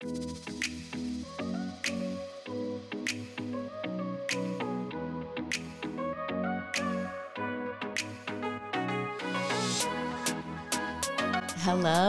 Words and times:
Hello, 0.00 0.10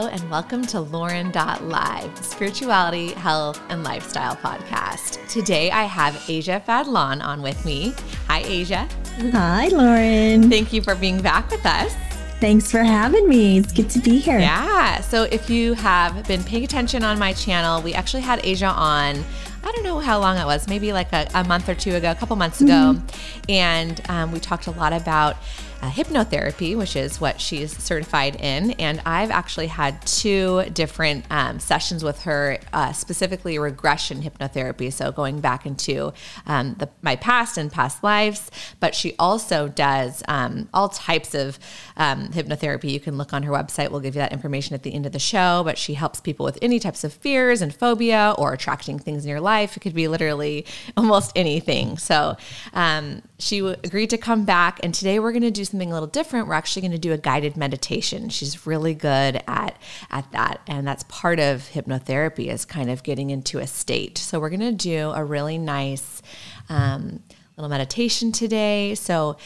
and 0.06 0.30
welcome 0.30 0.64
to 0.66 0.80
Lauren.live, 0.80 2.24
spirituality, 2.24 3.08
health, 3.14 3.60
and 3.68 3.82
lifestyle 3.82 4.36
podcast. 4.36 5.28
Today 5.28 5.72
I 5.72 5.82
have 5.82 6.24
Asia 6.28 6.62
Fadlon 6.64 7.20
on 7.20 7.42
with 7.42 7.64
me. 7.64 7.92
Hi, 8.28 8.42
Asia. 8.44 8.88
Hi, 9.32 9.66
Lauren. 9.66 10.48
Thank 10.48 10.72
you 10.72 10.80
for 10.80 10.94
being 10.94 11.20
back 11.20 11.50
with 11.50 11.66
us. 11.66 11.92
Thanks 12.40 12.70
for 12.70 12.82
having 12.82 13.28
me. 13.28 13.58
It's 13.58 13.70
good 13.70 13.90
to 13.90 13.98
be 13.98 14.18
here. 14.18 14.38
Yeah. 14.38 15.02
So, 15.02 15.24
if 15.24 15.50
you 15.50 15.74
have 15.74 16.26
been 16.26 16.42
paying 16.42 16.64
attention 16.64 17.04
on 17.04 17.18
my 17.18 17.34
channel, 17.34 17.82
we 17.82 17.92
actually 17.92 18.22
had 18.22 18.40
Asia 18.42 18.66
on. 18.66 19.22
I 19.62 19.72
don't 19.72 19.84
know 19.84 19.98
how 19.98 20.18
long 20.18 20.38
it 20.38 20.46
was, 20.46 20.66
maybe 20.66 20.94
like 20.94 21.12
a, 21.12 21.28
a 21.34 21.44
month 21.44 21.68
or 21.68 21.74
two 21.74 21.94
ago, 21.94 22.10
a 22.10 22.14
couple 22.14 22.34
months 22.36 22.62
ago. 22.62 22.94
Mm-hmm. 22.96 23.50
And 23.50 24.00
um, 24.08 24.32
we 24.32 24.40
talked 24.40 24.66
a 24.68 24.70
lot 24.70 24.94
about 24.94 25.36
uh, 25.82 25.90
hypnotherapy, 25.90 26.76
which 26.76 26.96
is 26.96 27.20
what 27.20 27.40
she's 27.40 27.76
certified 27.76 28.36
in. 28.36 28.72
And 28.72 29.00
I've 29.06 29.30
actually 29.30 29.68
had 29.68 30.04
two 30.06 30.64
different 30.72 31.24
um, 31.30 31.58
sessions 31.58 32.04
with 32.04 32.22
her, 32.22 32.58
uh, 32.72 32.92
specifically 32.92 33.58
regression 33.58 34.22
hypnotherapy. 34.22 34.92
So 34.92 35.10
going 35.12 35.40
back 35.40 35.66
into 35.66 36.12
um, 36.46 36.74
the, 36.78 36.88
my 37.02 37.16
past 37.16 37.56
and 37.56 37.72
past 37.72 38.02
lives. 38.02 38.50
But 38.78 38.94
she 38.94 39.14
also 39.18 39.68
does 39.68 40.22
um, 40.28 40.68
all 40.74 40.88
types 40.88 41.34
of 41.34 41.58
um, 41.96 42.28
hypnotherapy. 42.28 42.90
You 42.90 43.00
can 43.00 43.16
look 43.16 43.32
on 43.32 43.42
her 43.44 43.52
website. 43.52 43.90
We'll 43.90 44.00
give 44.00 44.14
you 44.14 44.20
that 44.20 44.32
information 44.32 44.74
at 44.74 44.82
the 44.82 44.92
end 44.92 45.06
of 45.06 45.12
the 45.12 45.18
show. 45.18 45.62
But 45.64 45.78
she 45.78 45.94
helps 45.94 46.20
people 46.20 46.44
with 46.44 46.58
any 46.60 46.78
types 46.78 47.04
of 47.04 47.12
fears 47.12 47.62
and 47.62 47.74
phobia 47.74 48.34
or 48.36 48.52
attracting 48.52 48.98
things 48.98 49.24
in 49.24 49.30
your 49.30 49.40
life. 49.40 49.76
It 49.76 49.80
could 49.80 49.94
be 49.94 50.08
literally 50.08 50.66
almost 50.96 51.32
anything. 51.36 51.96
So 51.98 52.36
um, 52.74 53.22
she 53.40 53.60
agreed 53.60 54.10
to 54.10 54.18
come 54.18 54.44
back. 54.44 54.78
And 54.82 54.94
today 54.94 55.18
we're 55.18 55.32
going 55.32 55.42
to 55.42 55.50
do 55.50 55.64
something 55.64 55.90
a 55.90 55.94
little 55.94 56.06
different. 56.06 56.46
We're 56.46 56.54
actually 56.54 56.82
going 56.82 56.92
to 56.92 56.98
do 56.98 57.12
a 57.12 57.18
guided 57.18 57.56
meditation. 57.56 58.28
She's 58.28 58.66
really 58.66 58.94
good 58.94 59.42
at 59.48 59.76
at 60.10 60.30
that, 60.32 60.60
and 60.66 60.86
that's 60.86 61.02
part 61.04 61.40
of 61.40 61.68
hypnotherapy 61.72 62.46
is 62.46 62.64
kind 62.64 62.90
of 62.90 63.02
getting 63.02 63.30
into 63.30 63.58
a 63.58 63.66
state. 63.66 64.18
So 64.18 64.38
we're 64.38 64.50
going 64.50 64.60
to 64.60 64.72
do 64.72 65.10
a 65.10 65.24
really 65.24 65.58
nice 65.58 66.22
um, 66.68 67.22
little 67.56 67.70
meditation 67.70 68.32
today. 68.32 68.94
So 68.94 69.36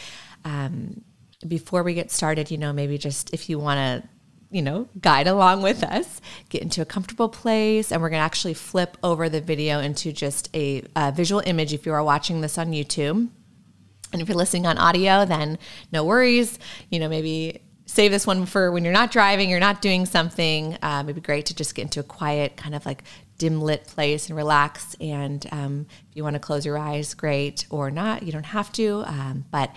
um, 0.43 1.01
before 1.47 1.83
we 1.83 1.93
get 1.93 2.11
started, 2.11 2.51
you 2.51 2.57
know, 2.57 2.73
maybe 2.73 2.97
just 2.97 3.33
if 3.33 3.49
you 3.49 3.59
want 3.59 4.03
to 4.03 4.09
you 4.51 4.61
know, 4.61 4.87
guide 5.01 5.27
along 5.27 5.61
with 5.61 5.83
us, 5.83 6.21
get 6.47 6.61
into 6.61 6.81
a 6.81 6.85
comfortable 6.85 7.27
place, 7.27 7.91
and 7.91 8.01
we're 8.01 8.09
going 8.09 8.21
to 8.21 8.25
actually 8.25 8.53
flip 8.53 8.97
over 9.03 9.27
the 9.27 9.41
video 9.41 9.79
into 9.79 10.13
just 10.13 10.49
a, 10.55 10.81
a, 10.95 11.11
visual 11.11 11.41
image 11.45 11.73
if 11.73 11.85
you 11.85 11.91
are 11.91 12.03
watching 12.03 12.39
this 12.39 12.57
on 12.57 12.71
YouTube. 12.71 13.27
And 14.15 14.21
if 14.21 14.29
you're 14.29 14.37
listening 14.37 14.65
on 14.65 14.77
audio, 14.77 15.25
then 15.25 15.59
no 15.91 16.03
worries. 16.03 16.57
You 16.89 16.99
know, 16.99 17.09
maybe 17.09 17.61
save 17.85 18.11
this 18.11 18.25
one 18.25 18.45
for 18.45 18.71
when 18.71 18.83
you're 18.83 18.93
not 18.93 19.11
driving, 19.11 19.49
you're 19.49 19.59
not 19.59 19.81
doing 19.81 20.05
something. 20.05 20.77
Um, 20.81 21.05
it'd 21.05 21.15
be 21.15 21.21
great 21.21 21.45
to 21.47 21.55
just 21.55 21.75
get 21.75 21.83
into 21.83 21.99
a 21.99 22.03
quiet, 22.03 22.57
kind 22.57 22.73
of 22.73 22.85
like 22.85 23.03
dim 23.37 23.61
lit 23.61 23.85
place 23.85 24.29
and 24.29 24.37
relax. 24.37 24.95
And 24.99 25.45
um, 25.51 25.85
if 26.09 26.15
you 26.15 26.23
want 26.23 26.35
to 26.35 26.39
close 26.39 26.65
your 26.65 26.77
eyes, 26.77 27.13
great, 27.13 27.65
or 27.69 27.91
not, 27.91 28.23
you 28.23 28.31
don't 28.31 28.45
have 28.45 28.71
to. 28.73 29.03
Um, 29.05 29.45
but 29.51 29.75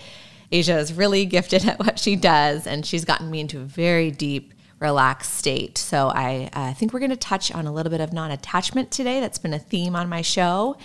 Asia 0.50 0.78
is 0.78 0.92
really 0.92 1.26
gifted 1.26 1.64
at 1.68 1.78
what 1.78 1.98
she 1.98 2.16
does, 2.16 2.66
and 2.66 2.86
she's 2.86 3.04
gotten 3.04 3.30
me 3.30 3.40
into 3.40 3.60
a 3.60 3.64
very 3.64 4.10
deep, 4.10 4.54
relaxed 4.80 5.34
state. 5.34 5.76
So 5.76 6.08
I 6.08 6.48
uh, 6.52 6.72
think 6.72 6.92
we're 6.92 7.00
going 7.00 7.10
to 7.10 7.16
touch 7.16 7.52
on 7.52 7.66
a 7.66 7.72
little 7.72 7.90
bit 7.90 8.00
of 8.00 8.12
non 8.12 8.30
attachment 8.30 8.90
today. 8.90 9.20
That's 9.20 9.38
been 9.38 9.52
a 9.52 9.58
theme 9.58 9.96
on 9.96 10.08
my 10.08 10.22
show. 10.22 10.76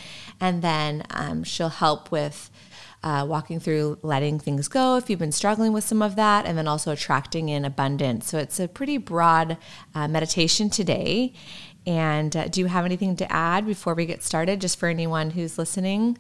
And 0.41 0.61
then 0.61 1.03
um, 1.11 1.43
she'll 1.43 1.69
help 1.69 2.11
with 2.11 2.49
uh, 3.03 3.25
walking 3.27 3.59
through 3.59 3.99
letting 4.01 4.39
things 4.39 4.67
go 4.67 4.97
if 4.97 5.09
you've 5.09 5.19
been 5.19 5.31
struggling 5.31 5.73
with 5.73 5.83
some 5.83 6.01
of 6.01 6.16
that, 6.16 6.45
and 6.45 6.57
then 6.57 6.67
also 6.67 6.91
attracting 6.91 7.50
in 7.50 7.66
abundance. 7.66 8.28
So 8.28 8.38
it's 8.38 8.59
a 8.59 8.67
pretty 8.67 8.97
broad 8.97 9.57
uh, 9.94 10.07
meditation 10.07 10.69
today. 10.69 11.33
And 11.85 12.35
uh, 12.35 12.47
do 12.47 12.61
you 12.61 12.67
have 12.67 12.85
anything 12.85 13.17
to 13.17 13.31
add 13.31 13.66
before 13.66 13.94
we 13.94 14.05
get 14.05 14.23
started, 14.23 14.61
just 14.61 14.79
for 14.79 14.88
anyone 14.88 15.31
who's 15.31 15.57
listening? 15.57 16.17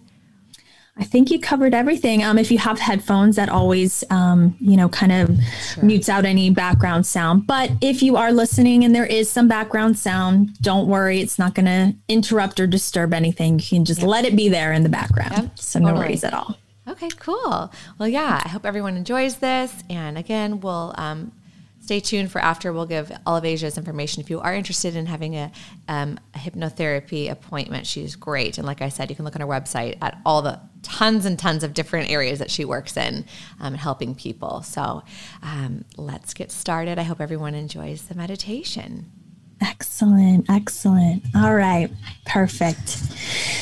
I 0.95 1.05
think 1.05 1.31
you 1.31 1.39
covered 1.39 1.73
everything. 1.73 2.23
Um, 2.23 2.37
if 2.37 2.51
you 2.51 2.59
have 2.59 2.77
headphones, 2.77 3.37
that 3.37 3.49
always, 3.49 4.03
um, 4.11 4.55
you 4.59 4.77
know, 4.77 4.89
kind 4.89 5.11
of 5.11 5.39
sure. 5.73 5.83
mutes 5.83 6.07
out 6.07 6.23
any 6.23 6.51
background 6.51 7.07
sound. 7.07 7.47
But 7.47 7.71
if 7.81 8.03
you 8.03 8.15
are 8.15 8.31
listening 8.31 8.83
and 8.83 8.93
there 8.93 9.05
is 9.05 9.27
some 9.27 9.47
background 9.47 9.97
sound, 9.97 10.61
don't 10.61 10.87
worry. 10.87 11.19
It's 11.19 11.39
not 11.39 11.55
going 11.55 11.65
to 11.65 11.95
interrupt 12.07 12.59
or 12.59 12.67
disturb 12.67 13.11
anything. 13.11 13.57
You 13.57 13.65
can 13.65 13.85
just 13.85 14.01
yep. 14.01 14.09
let 14.09 14.25
it 14.25 14.35
be 14.35 14.49
there 14.49 14.71
in 14.71 14.83
the 14.83 14.89
background. 14.89 15.33
Yep. 15.35 15.59
So 15.59 15.79
no 15.79 15.95
worries 15.95 16.23
at 16.23 16.33
all. 16.35 16.57
Okay, 16.87 17.09
cool. 17.19 17.71
Well, 17.97 18.09
yeah, 18.09 18.41
I 18.43 18.49
hope 18.49 18.65
everyone 18.65 18.97
enjoys 18.97 19.37
this. 19.37 19.83
And 19.89 20.17
again, 20.17 20.59
we'll 20.59 20.93
um, 20.97 21.31
stay 21.79 21.99
tuned 21.99 22.31
for 22.31 22.39
after. 22.39 22.73
We'll 22.73 22.85
give 22.85 23.11
all 23.25 23.37
of 23.37 23.45
Asia's 23.45 23.77
information. 23.77 24.21
If 24.21 24.29
you 24.29 24.41
are 24.41 24.53
interested 24.53 24.95
in 24.95 25.05
having 25.05 25.35
a, 25.35 25.51
um, 25.87 26.19
a 26.33 26.37
hypnotherapy 26.37 27.31
appointment, 27.31 27.87
she's 27.87 28.15
great. 28.15 28.57
And 28.57 28.67
like 28.67 28.81
I 28.81 28.89
said, 28.89 29.09
you 29.09 29.15
can 29.15 29.23
look 29.23 29.35
on 29.35 29.41
her 29.41 29.47
website 29.47 29.97
at 30.01 30.19
all 30.25 30.41
the 30.41 30.59
tons 30.81 31.25
and 31.25 31.39
tons 31.39 31.63
of 31.63 31.73
different 31.73 32.09
areas 32.11 32.39
that 32.39 32.51
she 32.51 32.65
works 32.65 32.97
in 32.97 33.25
um, 33.61 33.75
helping 33.75 34.13
people. 34.13 34.61
So 34.61 35.03
um, 35.41 35.85
let's 35.95 36.33
get 36.33 36.51
started. 36.51 36.99
I 36.99 37.03
hope 37.03 37.21
everyone 37.21 37.55
enjoys 37.55 38.03
the 38.03 38.15
meditation. 38.15 39.09
Excellent, 39.61 40.49
excellent. 40.49 41.23
All 41.33 41.55
right, 41.55 41.89
perfect. 42.25 42.89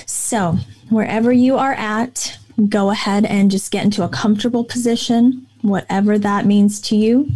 So, 0.08 0.58
wherever 0.90 1.32
you 1.32 1.58
are 1.58 1.74
at, 1.74 2.40
go 2.70 2.90
ahead 2.92 3.26
and 3.26 3.52
just 3.52 3.72
get 3.72 3.86
into 3.86 4.04
a 4.04 4.10
comfortable 4.10 4.64
position, 4.64 5.48
whatever 5.62 6.18
that 6.20 6.46
means 6.46 6.80
to 6.82 6.96
you. 6.96 7.30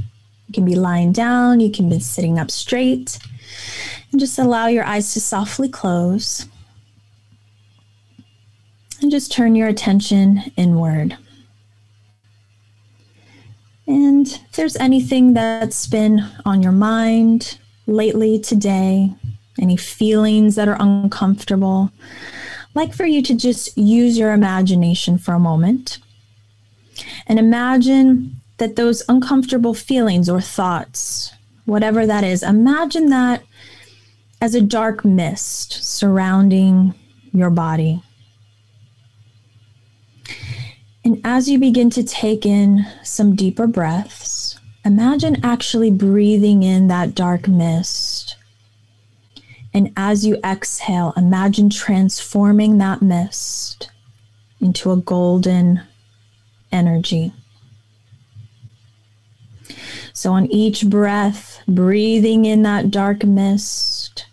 You 0.48 0.54
can 0.54 0.66
be 0.66 0.76
lying 0.76 1.12
down, 1.12 1.60
you 1.60 1.72
can 1.72 1.90
be 1.90 2.00
sitting 2.00 2.38
up 2.38 2.52
straight, 2.52 3.18
and 4.12 4.20
just 4.20 4.38
allow 4.38 4.68
your 4.68 4.84
eyes 4.84 5.14
to 5.14 5.22
softly 5.22 5.70
close. 5.70 6.46
And 9.02 9.12
just 9.12 9.32
turn 9.32 9.56
your 9.56 9.68
attention 9.68 10.52
inward. 10.56 11.18
And 13.88 14.28
if 14.28 14.52
there's 14.54 14.78
anything 14.78 15.34
that's 15.34 15.86
been 15.86 16.26
on 16.46 16.64
your 16.64 16.72
mind 16.72 17.58
lately 17.86 18.40
today, 18.40 19.14
any 19.62 19.78
feelings 19.78 20.56
that 20.56 20.68
are 20.68 20.78
uncomfortable, 20.80 21.92
like 22.76 22.94
for 22.94 23.06
you 23.06 23.22
to 23.24 23.34
just 23.34 23.76
use 23.78 24.18
your 24.18 24.34
imagination 24.34 25.18
for 25.18 25.34
a 25.34 25.40
moment 25.40 26.00
and 27.28 27.40
imagine 27.40 28.42
that 28.58 28.76
those 28.76 29.04
uncomfortable 29.10 29.74
feelings 29.74 30.30
or 30.30 30.40
thoughts, 30.42 31.34
whatever 31.66 32.06
that 32.06 32.24
is, 32.24 32.44
imagine 32.44 33.08
that 33.08 33.44
as 34.42 34.56
a 34.56 34.62
dark 34.62 35.04
mist 35.04 35.84
surrounding 35.84 36.94
your 37.34 37.50
body. 37.50 38.02
And 41.04 41.22
as 41.24 41.50
you 41.50 41.60
begin 41.60 41.90
to 41.92 42.04
take 42.04 42.46
in 42.46 42.86
some 43.04 43.36
deeper 43.36 43.68
breaths, 43.68 44.60
imagine 44.84 45.44
actually 45.44 45.92
breathing 45.92 46.64
in 46.64 46.88
that 46.88 47.14
dark 47.14 47.48
mist 47.48 48.15
and 49.76 49.92
as 49.98 50.26
you 50.26 50.38
exhale, 50.42 51.12
imagine 51.18 51.70
transforming 51.70 52.78
that 52.78 53.02
mist 53.02 53.90
into 54.62 54.90
a 54.90 54.96
golden 54.96 55.82
energy. 56.72 57.34
So, 60.14 60.32
on 60.32 60.46
each 60.46 60.90
breath, 60.90 61.62
breathing 61.68 62.46
in 62.46 62.62
that 62.62 62.90
dark 62.90 63.26
mist 63.26 64.28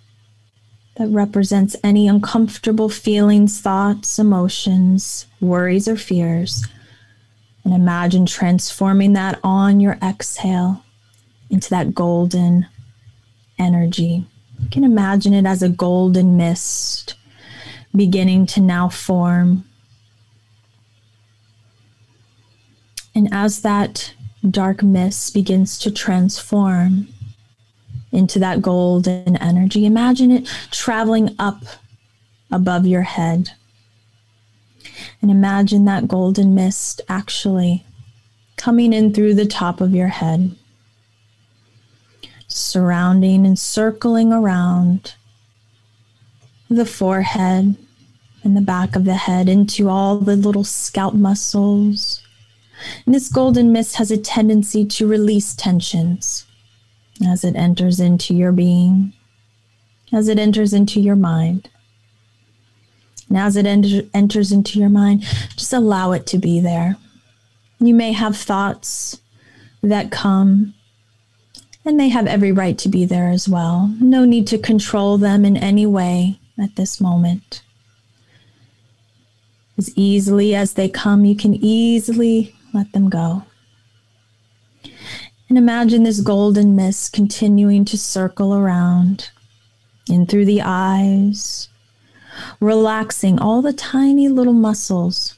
that 0.95 1.09
represents 1.09 1.75
any 1.83 2.07
uncomfortable 2.07 2.89
feelings, 2.89 3.61
thoughts, 3.61 4.21
emotions, 4.21 5.27
worries, 5.41 5.89
or 5.89 5.97
fears. 5.97 6.69
And 7.65 7.75
imagine 7.75 8.27
transforming 8.27 9.15
that 9.15 9.41
on 9.43 9.81
your 9.81 9.99
exhale 10.01 10.85
into 11.51 11.69
that 11.71 11.97
golden 11.97 12.69
energy. 13.59 14.25
You 14.63 14.69
can 14.71 14.85
imagine 14.85 15.35
it 15.35 15.45
as 15.45 15.63
a 15.63 15.69
golden 15.69 16.37
mist 16.37 17.15
beginning 17.95 18.47
to 18.47 18.61
now 18.61 18.89
form. 18.89 19.65
And 23.15 23.29
as 23.33 23.61
that 23.61 24.15
dark 24.49 24.83
mist 24.83 25.35
begins 25.35 25.79
to 25.81 25.91
transform 25.91 27.09
into 28.11 28.39
that 28.39 28.63
golden 28.63 29.37
energy, 29.37 29.85
imagine 29.85 30.31
it 30.31 30.47
traveling 30.71 31.35
up 31.39 31.63
above 32.51 32.87
your 32.87 33.03
head. 33.03 33.51
And 35.21 35.31
imagine 35.31 35.85
that 35.85 36.09
golden 36.09 36.55
mist 36.55 37.01
actually 37.09 37.85
coming 38.57 38.93
in 38.93 39.13
through 39.13 39.35
the 39.35 39.47
top 39.47 39.81
of 39.81 39.95
your 39.95 40.09
head 40.09 40.57
surrounding 42.57 43.47
and 43.47 43.59
circling 43.59 44.33
around 44.33 45.15
the 46.69 46.87
forehead 46.87 47.77
and 48.45 48.57
the 48.57 48.61
back 48.61 48.97
of 48.97 49.05
the 49.05 49.15
head 49.15 49.49
into 49.49 49.89
all 49.89 50.19
the 50.19 50.37
little 50.37 50.65
scalp 50.65 51.15
muscles. 51.15 52.23
And 53.07 53.15
this 53.15 53.29
golden 53.29 53.73
mist 53.73 53.97
has 53.97 54.11
a 54.11 54.17
tendency 54.17 54.85
to 54.85 55.07
release 55.07 55.55
tensions 55.55 56.47
as 57.25 57.45
it 57.45 57.55
enters 57.55 58.01
into 58.01 58.35
your 58.35 58.53
being, 58.53 59.13
as 60.13 60.29
it 60.29 60.39
enters 60.39 60.73
into 60.73 61.01
your 61.01 61.17
mind. 61.17 61.69
And 63.29 63.39
as 63.39 63.57
it 63.57 63.65
enter, 63.65 64.03
enters 64.13 64.53
into 64.53 64.79
your 64.79 64.91
mind, 64.91 65.23
just 65.57 65.73
allow 65.73 66.13
it 66.13 66.27
to 66.27 66.39
be 66.39 66.61
there. 66.61 66.97
You 67.79 67.95
may 67.95 68.13
have 68.13 68.37
thoughts 68.37 69.21
that 69.83 70.11
come, 70.11 70.75
and 71.85 71.99
they 71.99 72.09
have 72.09 72.27
every 72.27 72.53
right 72.53 72.79
to 72.79 72.89
be 72.89 73.05
there 73.05 73.31
as 73.31 73.49
well. 73.49 73.95
No 74.01 74.25
need 74.25 74.47
to 74.49 74.59
control 74.59 75.19
them 75.19 75.45
in 75.45 75.57
any 75.57 75.87
way 75.87 76.39
at 76.61 76.77
this 76.77 77.01
moment. 77.01 77.63
As 79.77 79.91
easily 79.97 80.55
as 80.55 80.75
they 80.75 80.89
come, 80.89 81.25
you 81.25 81.35
can 81.35 81.55
easily 81.55 82.55
let 82.73 82.93
them 82.93 83.09
go. 83.09 83.45
And 85.49 85.59
imagine 85.59 86.03
this 86.03 86.21
golden 86.21 86.77
mist 86.77 87.13
continuing 87.13 87.85
to 87.87 87.99
circle 87.99 88.55
around 88.55 89.31
in 90.09 90.27
through 90.27 90.47
the 90.47 90.63
eyes, 90.65 91.69
relaxing 92.61 93.39
all 93.39 93.61
the 93.61 93.73
tiny 93.73 94.29
little 94.29 94.53
muscles 94.55 95.37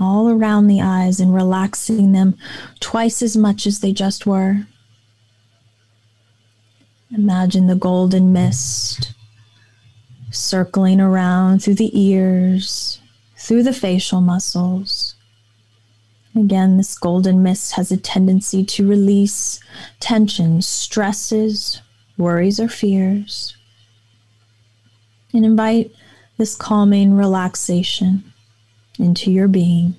all 0.00 0.28
around 0.28 0.66
the 0.66 0.80
eyes 0.80 1.20
and 1.20 1.34
relaxing 1.34 2.12
them 2.12 2.36
twice 2.80 3.22
as 3.22 3.36
much 3.36 3.66
as 3.66 3.80
they 3.80 3.92
just 3.92 4.26
were. 4.26 4.66
Imagine 7.14 7.66
the 7.66 7.74
golden 7.74 8.32
mist 8.32 9.12
circling 10.30 11.00
around 11.00 11.62
through 11.62 11.74
the 11.74 11.90
ears, 11.98 13.00
through 13.36 13.62
the 13.62 13.72
facial 13.72 14.20
muscles. 14.20 15.14
Again, 16.34 16.78
this 16.78 16.96
golden 16.96 17.42
mist 17.42 17.72
has 17.74 17.92
a 17.92 17.98
tendency 17.98 18.64
to 18.64 18.88
release 18.88 19.60
tensions, 20.00 20.66
stresses, 20.66 21.82
worries, 22.16 22.58
or 22.58 22.68
fears. 22.68 23.54
And 25.34 25.44
invite 25.44 25.92
this 26.38 26.54
calming 26.54 27.14
relaxation 27.14 28.32
into 28.98 29.30
your 29.30 29.48
being. 29.48 29.94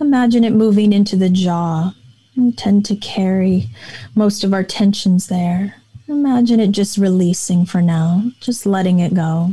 Imagine 0.00 0.44
it 0.44 0.52
moving 0.52 0.92
into 0.92 1.16
the 1.16 1.30
jaw. 1.30 1.94
We 2.36 2.52
tend 2.52 2.84
to 2.86 2.96
carry 2.96 3.68
most 4.14 4.42
of 4.44 4.54
our 4.54 4.64
tensions 4.64 5.26
there. 5.26 5.76
Imagine 6.08 6.60
it 6.60 6.72
just 6.72 6.98
releasing 6.98 7.66
for 7.66 7.82
now, 7.82 8.30
just 8.40 8.66
letting 8.66 8.98
it 8.98 9.14
go. 9.14 9.52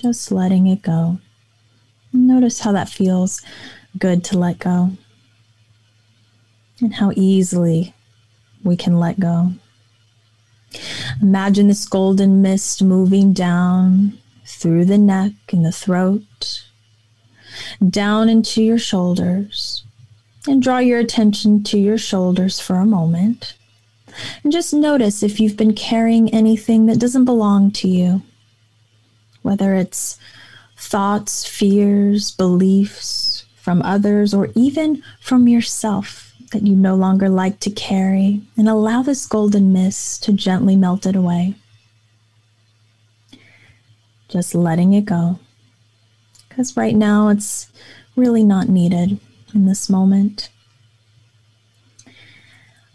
Just 0.00 0.30
letting 0.32 0.66
it 0.66 0.82
go. 0.82 1.18
Notice 2.12 2.60
how 2.60 2.72
that 2.72 2.88
feels 2.88 3.40
good 3.98 4.24
to 4.24 4.38
let 4.38 4.58
go 4.58 4.92
and 6.80 6.94
how 6.94 7.12
easily 7.16 7.94
we 8.64 8.76
can 8.76 8.98
let 8.98 9.18
go. 9.20 9.52
Imagine 11.20 11.68
this 11.68 11.86
golden 11.86 12.42
mist 12.42 12.82
moving 12.82 13.32
down 13.32 14.18
through 14.44 14.84
the 14.84 14.98
neck 14.98 15.32
and 15.52 15.64
the 15.64 15.72
throat, 15.72 16.64
down 17.88 18.28
into 18.28 18.62
your 18.62 18.78
shoulders, 18.78 19.81
and 20.46 20.62
draw 20.62 20.78
your 20.78 20.98
attention 20.98 21.62
to 21.64 21.78
your 21.78 21.98
shoulders 21.98 22.60
for 22.60 22.76
a 22.76 22.86
moment. 22.86 23.54
And 24.42 24.52
just 24.52 24.74
notice 24.74 25.22
if 25.22 25.40
you've 25.40 25.56
been 25.56 25.74
carrying 25.74 26.32
anything 26.34 26.86
that 26.86 26.98
doesn't 26.98 27.24
belong 27.24 27.70
to 27.72 27.88
you, 27.88 28.22
whether 29.42 29.74
it's 29.74 30.18
thoughts, 30.76 31.46
fears, 31.46 32.32
beliefs 32.32 33.46
from 33.56 33.80
others, 33.82 34.34
or 34.34 34.50
even 34.54 35.02
from 35.20 35.48
yourself 35.48 36.32
that 36.50 36.66
you 36.66 36.76
no 36.76 36.94
longer 36.94 37.28
like 37.28 37.60
to 37.60 37.70
carry, 37.70 38.42
and 38.56 38.68
allow 38.68 39.02
this 39.02 39.24
golden 39.24 39.72
mist 39.72 40.22
to 40.24 40.32
gently 40.32 40.76
melt 40.76 41.06
it 41.06 41.16
away 41.16 41.54
just 44.32 44.54
letting 44.54 44.94
it 44.94 45.04
go. 45.04 45.38
Because 46.48 46.76
right 46.76 46.96
now 46.96 47.28
it's 47.28 47.70
really 48.16 48.42
not 48.42 48.68
needed 48.68 49.20
in 49.54 49.66
this 49.66 49.88
moment. 49.88 50.50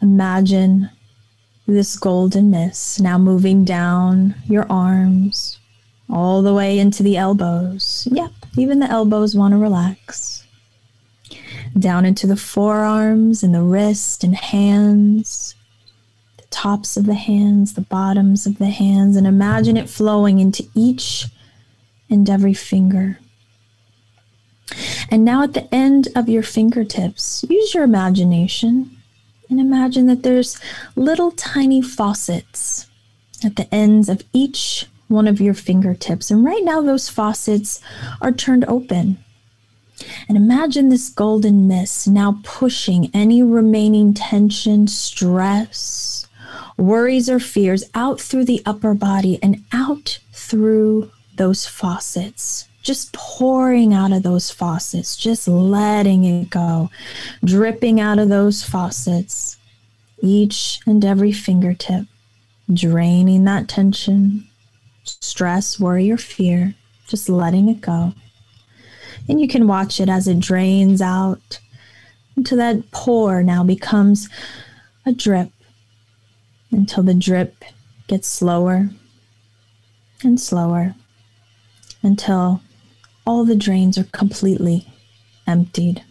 Imagine 0.01 0.89
this 1.65 1.97
golden 1.97 2.49
mist 2.49 3.01
now 3.01 3.17
moving 3.17 3.65
down 3.65 4.35
your 4.47 4.65
arms 4.71 5.59
all 6.09 6.41
the 6.41 6.53
way 6.53 6.79
into 6.79 7.03
the 7.03 7.17
elbows. 7.17 8.07
Yep, 8.11 8.31
even 8.57 8.79
the 8.79 8.89
elbows 8.89 9.35
want 9.35 9.53
to 9.53 9.57
relax. 9.57 10.45
Down 11.77 12.05
into 12.05 12.25
the 12.25 12.37
forearms 12.37 13.43
and 13.43 13.53
the 13.53 13.61
wrist 13.61 14.23
and 14.23 14.35
hands, 14.35 15.55
the 16.37 16.45
tops 16.49 16.95
of 16.95 17.05
the 17.05 17.13
hands, 17.15 17.73
the 17.73 17.81
bottoms 17.81 18.45
of 18.45 18.57
the 18.57 18.69
hands, 18.69 19.17
and 19.17 19.27
imagine 19.27 19.77
it 19.77 19.89
flowing 19.89 20.39
into 20.39 20.65
each 20.73 21.25
and 22.09 22.29
every 22.29 22.53
finger. 22.53 23.19
And 25.09 25.23
now 25.23 25.43
at 25.43 25.53
the 25.53 25.73
end 25.73 26.09
of 26.15 26.29
your 26.29 26.43
fingertips, 26.43 27.45
use 27.49 27.73
your 27.73 27.83
imagination 27.83 28.97
and 29.49 29.59
imagine 29.59 30.07
that 30.07 30.23
there's 30.23 30.59
little 30.95 31.31
tiny 31.31 31.81
faucets 31.81 32.87
at 33.43 33.55
the 33.55 33.73
ends 33.73 34.09
of 34.09 34.23
each 34.33 34.87
one 35.07 35.27
of 35.27 35.39
your 35.39 35.53
fingertips. 35.53 36.29
And 36.29 36.43
right 36.43 36.63
now, 36.63 36.81
those 36.81 37.07
faucets 37.07 37.81
are 38.21 38.31
turned 38.31 38.65
open. 38.65 39.23
And 40.27 40.37
imagine 40.37 40.89
this 40.89 41.09
golden 41.09 41.67
mist 41.67 42.07
now 42.07 42.39
pushing 42.43 43.09
any 43.13 43.41
remaining 43.41 44.13
tension, 44.13 44.87
stress, 44.87 46.27
worries 46.77 47.29
or 47.29 47.39
fears 47.39 47.89
out 47.95 48.21
through 48.21 48.45
the 48.45 48.61
upper 48.65 48.93
body 48.93 49.39
and 49.41 49.63
out 49.71 50.19
through 50.33 51.11
those 51.37 51.65
faucets. 51.65 52.66
Just 52.87 53.11
pouring 53.11 53.93
out 53.93 54.13
of 54.13 54.23
those 54.23 54.49
faucets, 54.49 55.17
just 55.17 55.45
letting 55.45 56.23
it 56.23 56.49
go, 56.49 56.89
dripping 57.43 57.99
out 57.99 58.17
of 58.17 58.29
those 58.29 58.63
faucets, 58.63 59.57
each 60.21 60.79
and 60.87 61.03
every 61.03 61.33
fingertip, 61.33 62.05
draining 62.71 63.43
that 63.43 63.67
tension, 63.67 64.47
stress, 65.03 65.77
worry, 65.77 66.09
or 66.09 66.15
fear, 66.15 66.75
just 67.09 67.27
letting 67.27 67.67
it 67.67 67.81
go. 67.81 68.13
And 69.27 69.41
you 69.41 69.49
can 69.49 69.67
watch 69.67 69.99
it 69.99 70.07
as 70.07 70.25
it 70.29 70.39
drains 70.39 71.01
out 71.01 71.59
until 72.37 72.57
that 72.57 72.89
pour 72.91 73.43
now 73.43 73.65
becomes 73.65 74.29
a 75.05 75.11
drip 75.11 75.49
until 76.71 77.03
the 77.03 77.13
drip 77.13 77.65
gets 78.07 78.29
slower 78.29 78.91
and 80.23 80.39
slower 80.39 80.95
until 82.01 82.61
all 83.27 83.43
the 83.43 83.55
drains 83.55 83.97
are 83.97 84.05
completely 84.05 84.87
emptied. 85.45 86.01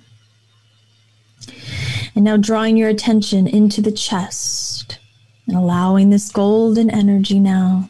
And 2.15 2.25
now 2.27 2.37
drawing 2.37 2.77
your 2.77 2.91
attention 2.91 3.47
into 3.47 3.81
the 3.81 3.91
chest 3.91 4.99
and 5.47 5.57
allowing 5.57 6.11
this 6.11 6.31
golden 6.31 6.91
energy 6.91 7.41
now 7.41 7.89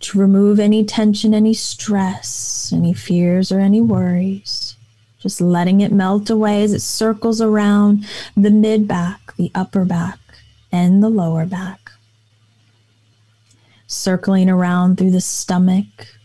to 0.00 0.18
remove 0.18 0.58
any 0.58 0.82
tension, 0.82 1.34
any 1.34 1.52
stress, 1.52 2.72
any 2.72 2.94
fears, 2.94 3.52
or 3.52 3.60
any 3.60 3.82
worries. 3.82 4.76
Just 5.18 5.40
letting 5.40 5.82
it 5.82 5.92
melt 5.92 6.30
away 6.30 6.62
as 6.62 6.72
it 6.72 6.80
circles 6.80 7.40
around 7.40 8.06
the 8.36 8.50
mid 8.50 8.88
back, 8.88 9.36
the 9.36 9.50
upper 9.54 9.84
back, 9.84 10.18
and 10.72 11.02
the 11.02 11.10
lower 11.10 11.44
back. 11.44 11.90
Circling 13.86 14.48
around 14.48 14.96
through 14.96 15.10
the 15.10 15.20
stomach, 15.20 16.16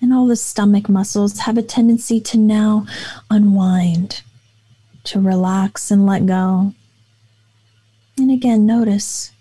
and 0.00 0.12
all 0.12 0.26
the 0.26 0.36
stomach 0.36 0.88
muscles 0.88 1.40
have 1.40 1.58
a 1.58 1.62
tendency 1.62 2.20
to 2.20 2.38
now 2.38 2.86
unwind, 3.30 4.22
to 5.04 5.20
relax 5.20 5.90
and 5.90 6.06
let 6.06 6.26
go. 6.26 6.74
And 8.18 8.30
again, 8.30 8.66
notice 8.66 9.32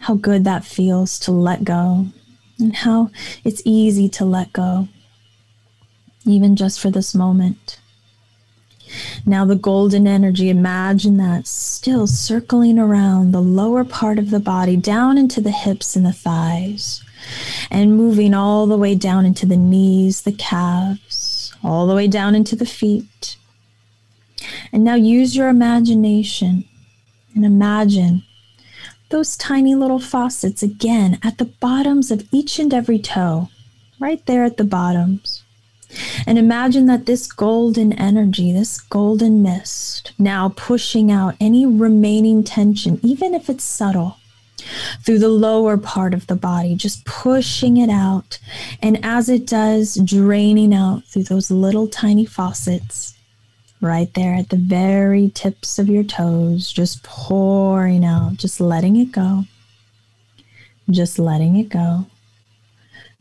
how 0.00 0.14
good 0.14 0.44
that 0.44 0.64
feels 0.64 1.18
to 1.20 1.32
let 1.32 1.64
go 1.64 2.06
and 2.58 2.74
how 2.76 3.10
it's 3.44 3.62
easy 3.64 4.08
to 4.10 4.24
let 4.24 4.52
go, 4.52 4.88
even 6.24 6.56
just 6.56 6.80
for 6.80 6.90
this 6.90 7.14
moment. 7.14 7.80
Now, 9.26 9.44
the 9.44 9.56
golden 9.56 10.06
energy, 10.06 10.48
imagine 10.48 11.18
that 11.18 11.46
still 11.46 12.06
circling 12.06 12.78
around 12.78 13.32
the 13.32 13.42
lower 13.42 13.84
part 13.84 14.18
of 14.18 14.30
the 14.30 14.40
body, 14.40 14.76
down 14.76 15.18
into 15.18 15.40
the 15.40 15.50
hips 15.50 15.94
and 15.94 16.06
the 16.06 16.12
thighs, 16.12 17.02
and 17.70 17.96
moving 17.96 18.34
all 18.34 18.66
the 18.66 18.76
way 18.76 18.94
down 18.94 19.24
into 19.26 19.46
the 19.46 19.56
knees, 19.56 20.22
the 20.22 20.32
calves, 20.32 21.54
all 21.62 21.86
the 21.86 21.94
way 21.94 22.08
down 22.08 22.34
into 22.34 22.56
the 22.56 22.66
feet. 22.66 23.36
And 24.72 24.84
now 24.84 24.94
use 24.94 25.36
your 25.36 25.48
imagination 25.48 26.64
and 27.34 27.44
imagine 27.44 28.22
those 29.10 29.36
tiny 29.36 29.74
little 29.74 29.98
faucets 29.98 30.62
again 30.62 31.18
at 31.22 31.38
the 31.38 31.46
bottoms 31.46 32.10
of 32.10 32.26
each 32.30 32.58
and 32.58 32.74
every 32.74 32.98
toe, 32.98 33.48
right 33.98 34.24
there 34.26 34.44
at 34.44 34.56
the 34.56 34.64
bottoms. 34.64 35.42
And 36.26 36.38
imagine 36.38 36.86
that 36.86 37.06
this 37.06 37.26
golden 37.26 37.94
energy, 37.94 38.52
this 38.52 38.78
golden 38.78 39.42
mist, 39.42 40.12
now 40.18 40.50
pushing 40.50 41.10
out 41.10 41.36
any 41.40 41.64
remaining 41.64 42.44
tension, 42.44 43.00
even 43.02 43.32
if 43.32 43.48
it's 43.48 43.64
subtle, 43.64 44.18
through 45.04 45.18
the 45.18 45.28
lower 45.28 45.76
part 45.76 46.14
of 46.14 46.26
the 46.26 46.36
body, 46.36 46.74
just 46.74 47.04
pushing 47.04 47.76
it 47.76 47.90
out. 47.90 48.38
And 48.82 49.04
as 49.04 49.28
it 49.28 49.46
does, 49.46 49.94
draining 49.96 50.74
out 50.74 51.04
through 51.04 51.24
those 51.24 51.50
little 51.50 51.88
tiny 51.88 52.24
faucets 52.26 53.14
right 53.80 54.12
there 54.14 54.34
at 54.34 54.48
the 54.48 54.56
very 54.56 55.30
tips 55.30 55.78
of 55.78 55.88
your 55.88 56.02
toes, 56.02 56.72
just 56.72 57.02
pouring 57.04 58.04
out, 58.04 58.36
just 58.36 58.60
letting 58.60 58.96
it 58.96 59.12
go, 59.12 59.44
just 60.90 61.18
letting 61.18 61.56
it 61.56 61.68
go, 61.68 62.06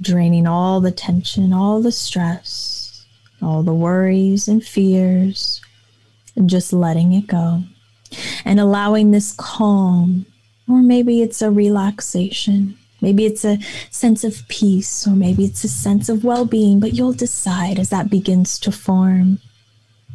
draining 0.01 0.47
all 0.47 0.81
the 0.81 0.91
tension, 0.91 1.53
all 1.53 1.81
the 1.81 1.91
stress, 1.91 3.05
all 3.41 3.61
the 3.61 3.73
worries 3.73 4.47
and 4.47 4.63
fears, 4.63 5.61
and 6.35 6.49
just 6.49 6.73
letting 6.73 7.13
it 7.13 7.27
go. 7.27 7.63
And 8.45 8.59
allowing 8.59 9.11
this 9.11 9.33
calm, 9.33 10.25
or 10.67 10.81
maybe 10.81 11.21
it's 11.21 11.41
a 11.41 11.51
relaxation. 11.51 12.77
Maybe 12.99 13.25
it's 13.25 13.45
a 13.45 13.59
sense 13.91 14.23
of 14.23 14.47
peace, 14.47 15.07
or 15.07 15.11
maybe 15.11 15.45
it's 15.45 15.63
a 15.63 15.69
sense 15.69 16.09
of 16.09 16.23
well 16.23 16.45
being, 16.45 16.79
but 16.79 16.93
you'll 16.93 17.13
decide 17.13 17.77
as 17.77 17.89
that 17.89 18.09
begins 18.09 18.57
to 18.59 18.71
form 18.71 19.39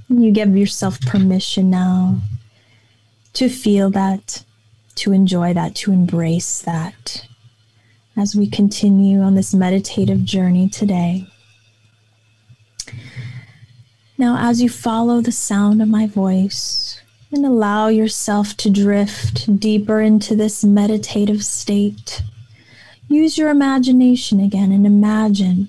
And 0.09 0.25
you 0.25 0.33
give 0.33 0.57
yourself 0.57 1.01
permission 1.01 1.71
now 1.71 2.19
to 3.35 3.49
feel 3.49 3.89
that, 3.91 4.45
to 4.97 5.13
enjoy 5.13 5.55
that, 5.55 5.75
to 5.77 5.93
embrace 5.93 6.61
that 6.63 7.27
as 8.17 8.37
we 8.37 8.47
continue 8.51 9.21
on 9.21 9.35
this 9.37 9.55
meditative 9.55 10.25
journey 10.25 10.69
today. 10.69 11.27
Now, 14.19 14.37
as 14.39 14.61
you 14.61 14.69
follow 14.69 15.21
the 15.21 15.33
sound 15.33 15.81
of 15.81 15.89
my 15.89 16.07
voice 16.07 17.01
and 17.33 17.47
allow 17.47 17.89
yourself 17.89 18.57
to 18.59 18.71
drift 18.71 19.59
deeper 19.59 20.01
into 20.01 20.37
this 20.37 20.63
meditative 20.63 21.45
state, 21.45 22.23
use 23.09 23.39
your 23.39 23.49
imagination 23.49 24.39
again 24.39 24.71
and 24.71 24.87
imagine 24.87 25.69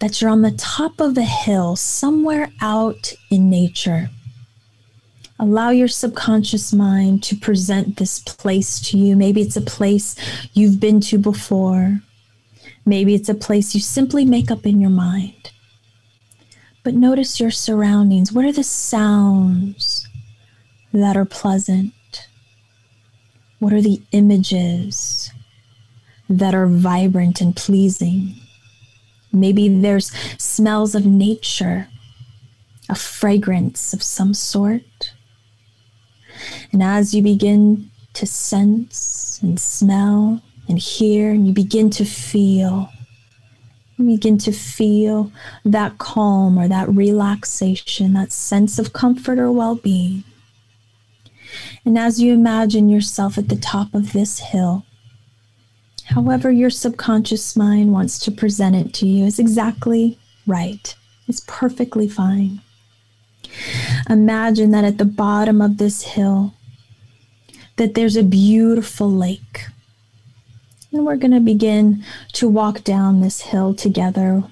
that 0.00 0.20
you're 0.20 0.30
on 0.30 0.42
the 0.42 0.50
top 0.50 1.00
of 1.00 1.16
a 1.16 1.22
hill 1.22 1.76
somewhere 1.76 2.50
out 2.60 3.14
in 3.30 3.48
nature. 3.48 4.10
Allow 5.38 5.70
your 5.70 5.86
subconscious 5.86 6.72
mind 6.72 7.22
to 7.24 7.36
present 7.36 7.96
this 7.96 8.18
place 8.18 8.80
to 8.90 8.98
you. 8.98 9.14
Maybe 9.14 9.40
it's 9.40 9.56
a 9.56 9.60
place 9.60 10.16
you've 10.52 10.80
been 10.80 11.00
to 11.02 11.18
before. 11.18 12.00
Maybe 12.84 13.14
it's 13.14 13.28
a 13.28 13.34
place 13.34 13.72
you 13.72 13.80
simply 13.80 14.24
make 14.24 14.50
up 14.50 14.66
in 14.66 14.80
your 14.80 14.90
mind. 14.90 15.52
But 16.82 16.94
notice 16.94 17.38
your 17.38 17.52
surroundings. 17.52 18.32
What 18.32 18.46
are 18.46 18.52
the 18.52 18.64
sounds 18.64 20.07
that 20.92 21.16
are 21.16 21.24
pleasant? 21.24 21.92
What 23.58 23.72
are 23.72 23.82
the 23.82 24.00
images 24.12 25.30
that 26.28 26.54
are 26.54 26.66
vibrant 26.66 27.40
and 27.40 27.54
pleasing? 27.54 28.34
Maybe 29.32 29.68
there's 29.68 30.12
smells 30.40 30.94
of 30.94 31.04
nature, 31.04 31.88
a 32.88 32.94
fragrance 32.94 33.92
of 33.92 34.02
some 34.02 34.32
sort. 34.32 35.12
And 36.72 36.82
as 36.82 37.14
you 37.14 37.22
begin 37.22 37.90
to 38.14 38.26
sense 38.26 39.40
and 39.42 39.60
smell 39.60 40.42
and 40.68 40.78
hear, 40.78 41.30
and 41.30 41.46
you 41.46 41.52
begin 41.52 41.90
to 41.90 42.04
feel, 42.04 42.90
you 43.96 44.06
begin 44.06 44.38
to 44.38 44.52
feel 44.52 45.32
that 45.64 45.98
calm 45.98 46.58
or 46.58 46.68
that 46.68 46.88
relaxation, 46.88 48.14
that 48.14 48.32
sense 48.32 48.78
of 48.78 48.92
comfort 48.92 49.38
or 49.38 49.50
well 49.50 49.74
being. 49.74 50.24
And 51.88 51.96
as 51.96 52.20
you 52.20 52.34
imagine 52.34 52.90
yourself 52.90 53.38
at 53.38 53.48
the 53.48 53.56
top 53.56 53.94
of 53.94 54.12
this 54.12 54.40
hill, 54.40 54.84
however 56.04 56.52
your 56.52 56.68
subconscious 56.68 57.56
mind 57.56 57.94
wants 57.94 58.18
to 58.18 58.30
present 58.30 58.76
it 58.76 58.92
to 58.92 59.06
you 59.06 59.24
is 59.24 59.38
exactly 59.38 60.18
right. 60.46 60.94
It's 61.28 61.42
perfectly 61.46 62.06
fine. 62.06 62.60
Imagine 64.10 64.70
that 64.72 64.84
at 64.84 64.98
the 64.98 65.06
bottom 65.06 65.62
of 65.62 65.78
this 65.78 66.02
hill 66.02 66.52
that 67.76 67.94
there's 67.94 68.18
a 68.18 68.22
beautiful 68.22 69.10
lake. 69.10 69.68
And 70.92 71.06
we're 71.06 71.16
going 71.16 71.30
to 71.30 71.40
begin 71.40 72.04
to 72.34 72.50
walk 72.50 72.84
down 72.84 73.22
this 73.22 73.40
hill 73.40 73.72
together 73.72 74.44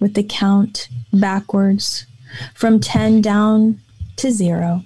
with 0.00 0.14
the 0.14 0.24
count 0.24 0.88
backwards 1.12 2.06
from 2.54 2.80
10 2.80 3.20
down 3.20 3.80
to 4.16 4.32
0, 4.32 4.82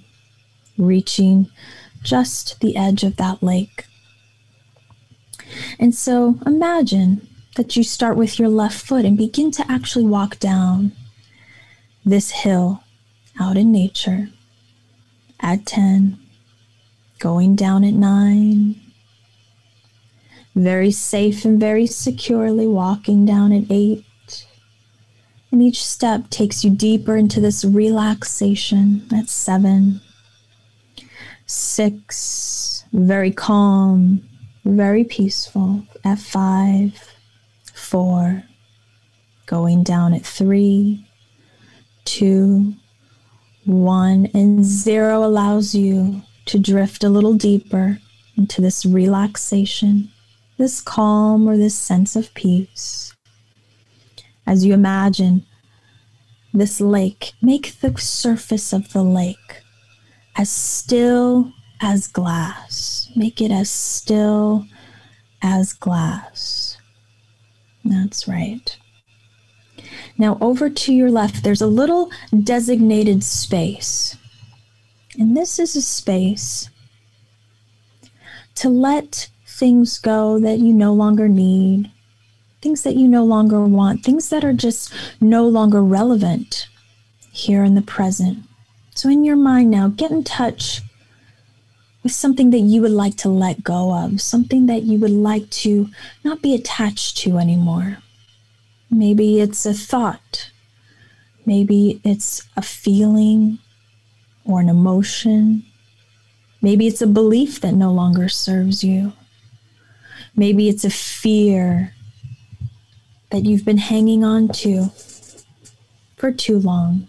reaching 0.77 1.49
just 2.07 2.61
the 2.61 2.77
edge 2.77 3.03
of 3.03 3.17
that 3.17 3.43
lake. 3.43 3.85
And 5.77 5.93
so 5.93 6.39
imagine 6.45 7.27
that 7.57 7.75
you 7.75 7.83
start 7.83 8.15
with 8.15 8.39
your 8.39 8.47
left 8.47 8.79
foot 8.79 9.03
and 9.03 9.17
begin 9.17 9.51
to 9.51 9.69
actually 9.69 10.05
walk 10.05 10.39
down 10.39 10.93
this 12.05 12.31
hill 12.31 12.83
out 13.39 13.57
in 13.57 13.71
nature 13.71 14.29
at 15.41 15.65
10, 15.65 16.17
going 17.19 17.55
down 17.55 17.83
at 17.83 17.93
9, 17.93 18.79
very 20.55 20.91
safe 20.91 21.43
and 21.43 21.59
very 21.59 21.85
securely 21.85 22.65
walking 22.65 23.25
down 23.25 23.51
at 23.51 23.69
8. 23.69 24.03
And 25.51 25.61
each 25.61 25.83
step 25.83 26.29
takes 26.29 26.63
you 26.63 26.71
deeper 26.71 27.17
into 27.17 27.39
this 27.39 27.65
relaxation 27.65 29.07
at 29.13 29.29
7, 29.29 30.01
6, 31.47 32.83
very 32.93 33.31
calm 33.31 34.21
very 34.67 35.03
peaceful 35.03 35.83
at 36.03 36.19
five, 36.19 37.15
four, 37.73 38.43
going 39.45 39.83
down 39.83 40.13
at 40.13 40.25
three, 40.25 41.05
two, 42.05 42.73
one, 43.65 44.27
and 44.33 44.63
zero 44.65 45.23
allows 45.23 45.73
you 45.73 46.21
to 46.45 46.59
drift 46.59 47.03
a 47.03 47.09
little 47.09 47.33
deeper 47.33 47.99
into 48.37 48.61
this 48.61 48.85
relaxation, 48.85 50.09
this 50.57 50.81
calm, 50.81 51.47
or 51.47 51.57
this 51.57 51.77
sense 51.77 52.15
of 52.15 52.33
peace. 52.33 53.13
As 54.45 54.65
you 54.65 54.73
imagine 54.73 55.45
this 56.53 56.79
lake, 56.79 57.33
make 57.41 57.79
the 57.79 57.97
surface 57.97 58.73
of 58.73 58.91
the 58.93 59.03
lake 59.03 59.61
as 60.37 60.49
still 60.49 61.51
as 61.81 62.07
glass. 62.07 63.11
Make 63.15 63.41
it 63.41 63.51
as 63.51 63.69
still 63.69 64.65
as 65.41 65.73
glass. 65.73 66.77
That's 67.83 68.27
right. 68.27 68.77
Now, 70.17 70.37
over 70.41 70.69
to 70.69 70.93
your 70.93 71.11
left, 71.11 71.43
there's 71.43 71.61
a 71.61 71.67
little 71.67 72.11
designated 72.43 73.23
space. 73.23 74.17
And 75.17 75.35
this 75.35 75.59
is 75.59 75.75
a 75.75 75.81
space 75.81 76.69
to 78.55 78.69
let 78.69 79.29
things 79.45 79.99
go 79.99 80.39
that 80.39 80.59
you 80.59 80.73
no 80.73 80.93
longer 80.93 81.27
need, 81.27 81.91
things 82.61 82.83
that 82.83 82.95
you 82.95 83.07
no 83.07 83.23
longer 83.23 83.63
want, 83.65 84.03
things 84.03 84.29
that 84.29 84.43
are 84.43 84.53
just 84.53 84.93
no 85.21 85.47
longer 85.47 85.83
relevant 85.83 86.67
here 87.31 87.63
in 87.63 87.75
the 87.75 87.81
present. 87.81 88.46
So, 88.97 89.09
in 89.09 89.23
your 89.23 89.35
mind 89.35 89.69
now, 89.69 89.89
get 89.89 90.09
in 90.09 90.23
touch 90.23 90.81
with 92.01 92.13
something 92.13 92.49
that 92.49 92.61
you 92.61 92.81
would 92.81 92.89
like 92.89 93.15
to 93.17 93.29
let 93.29 93.63
go 93.63 93.93
of, 93.93 94.19
something 94.21 94.65
that 94.65 94.81
you 94.81 94.97
would 94.97 95.11
like 95.11 95.51
to 95.51 95.89
not 96.23 96.41
be 96.41 96.55
attached 96.55 97.15
to 97.17 97.37
anymore. 97.37 97.99
Maybe 98.89 99.39
it's 99.39 99.67
a 99.67 99.75
thought, 99.75 100.49
maybe 101.45 102.01
it's 102.03 102.47
a 102.57 102.63
feeling 102.63 103.59
or 104.43 104.61
an 104.61 104.67
emotion. 104.67 105.63
Maybe 106.63 106.87
it's 106.87 107.03
a 107.03 107.05
belief 107.05 107.61
that 107.61 107.75
no 107.75 107.93
longer 107.93 108.27
serves 108.27 108.83
you. 108.83 109.13
Maybe 110.35 110.69
it's 110.69 110.85
a 110.85 110.89
fear 110.89 111.93
that 113.29 113.45
you've 113.45 113.63
been 113.63 113.77
hanging 113.77 114.23
on 114.23 114.47
to 114.63 114.89
for 116.15 116.31
too 116.31 116.57
long. 116.57 117.07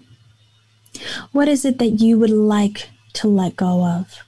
What 1.32 1.49
is 1.49 1.64
it 1.64 1.78
that 1.78 2.00
you 2.00 2.18
would 2.18 2.30
like 2.30 2.88
to 3.14 3.28
let 3.28 3.56
go 3.56 3.85
of? 3.85 4.23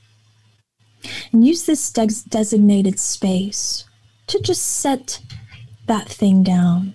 and 1.33 1.47
use 1.47 1.65
this 1.65 1.91
des- 1.91 2.29
designated 2.29 2.99
space 2.99 3.85
to 4.27 4.41
just 4.41 4.63
set 4.63 5.21
that 5.87 6.09
thing 6.09 6.43
down. 6.43 6.95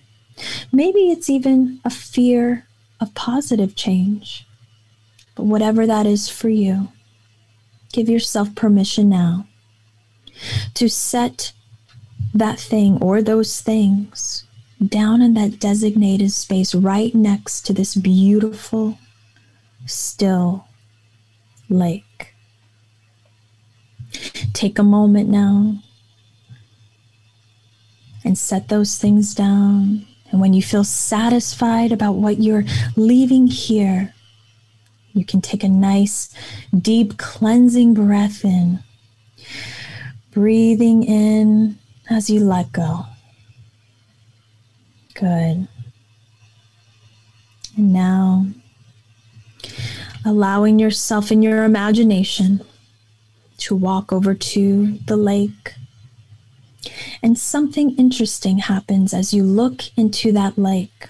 Maybe 0.72 1.12
it's 1.12 1.30
even 1.30 1.80
a 1.84 1.90
fear 1.90 2.68
of 3.00 3.14
positive 3.14 3.76
change. 3.76 4.46
But 5.36 5.44
whatever 5.46 5.86
that 5.86 6.06
is 6.06 6.30
for 6.30 6.50
you, 6.50 6.90
give 7.92 8.08
yourself 8.08 8.56
permission 8.56 9.10
now 9.10 9.48
to 10.74 10.90
set 10.90 11.54
that 12.34 12.60
thing 12.60 12.98
or 13.02 13.22
those 13.22 13.62
things 13.62 14.46
down 14.86 15.22
in 15.22 15.34
that 15.34 15.60
designated 15.60 16.32
space 16.32 16.76
right 16.76 17.16
next 17.16 17.66
to 17.66 17.74
this 17.74 17.96
beautiful, 17.96 18.98
still 19.86 20.68
lake. 21.70 22.34
Take 24.54 24.80
a 24.80 24.84
moment 24.84 25.30
now 25.30 25.80
and 28.24 28.38
set 28.38 28.70
those 28.70 28.98
things 28.98 29.36
down. 29.36 30.06
And 30.32 30.42
when 30.42 30.54
you 30.54 30.62
feel 30.62 30.84
satisfied 30.84 31.92
about 31.92 32.14
what 32.14 32.42
you're 32.42 32.64
leaving 32.96 33.48
here, 33.48 34.14
you 35.14 35.24
can 35.24 35.42
take 35.42 35.64
a 35.64 35.70
nice, 35.70 36.34
deep, 36.78 37.18
cleansing 37.18 37.94
breath 37.94 38.44
in, 38.44 38.80
breathing 40.32 41.04
in 41.04 41.78
as 42.10 42.30
you 42.30 42.42
let 42.42 42.72
go. 42.74 43.06
Good. 45.14 45.68
And 47.78 47.94
now, 47.94 48.48
allowing 50.26 50.80
yourself 50.80 51.32
in 51.32 51.42
your 51.42 51.64
imagination 51.64 52.62
to 53.58 53.76
walk 53.76 54.12
over 54.12 54.34
to 54.34 54.98
the 55.06 55.18
lake. 55.18 55.76
And 57.22 57.38
something 57.38 57.96
interesting 57.96 58.60
happens 58.60 59.14
as 59.14 59.34
you 59.34 59.44
look 59.44 59.84
into 59.98 60.32
that 60.34 60.58
lake. 60.58 61.10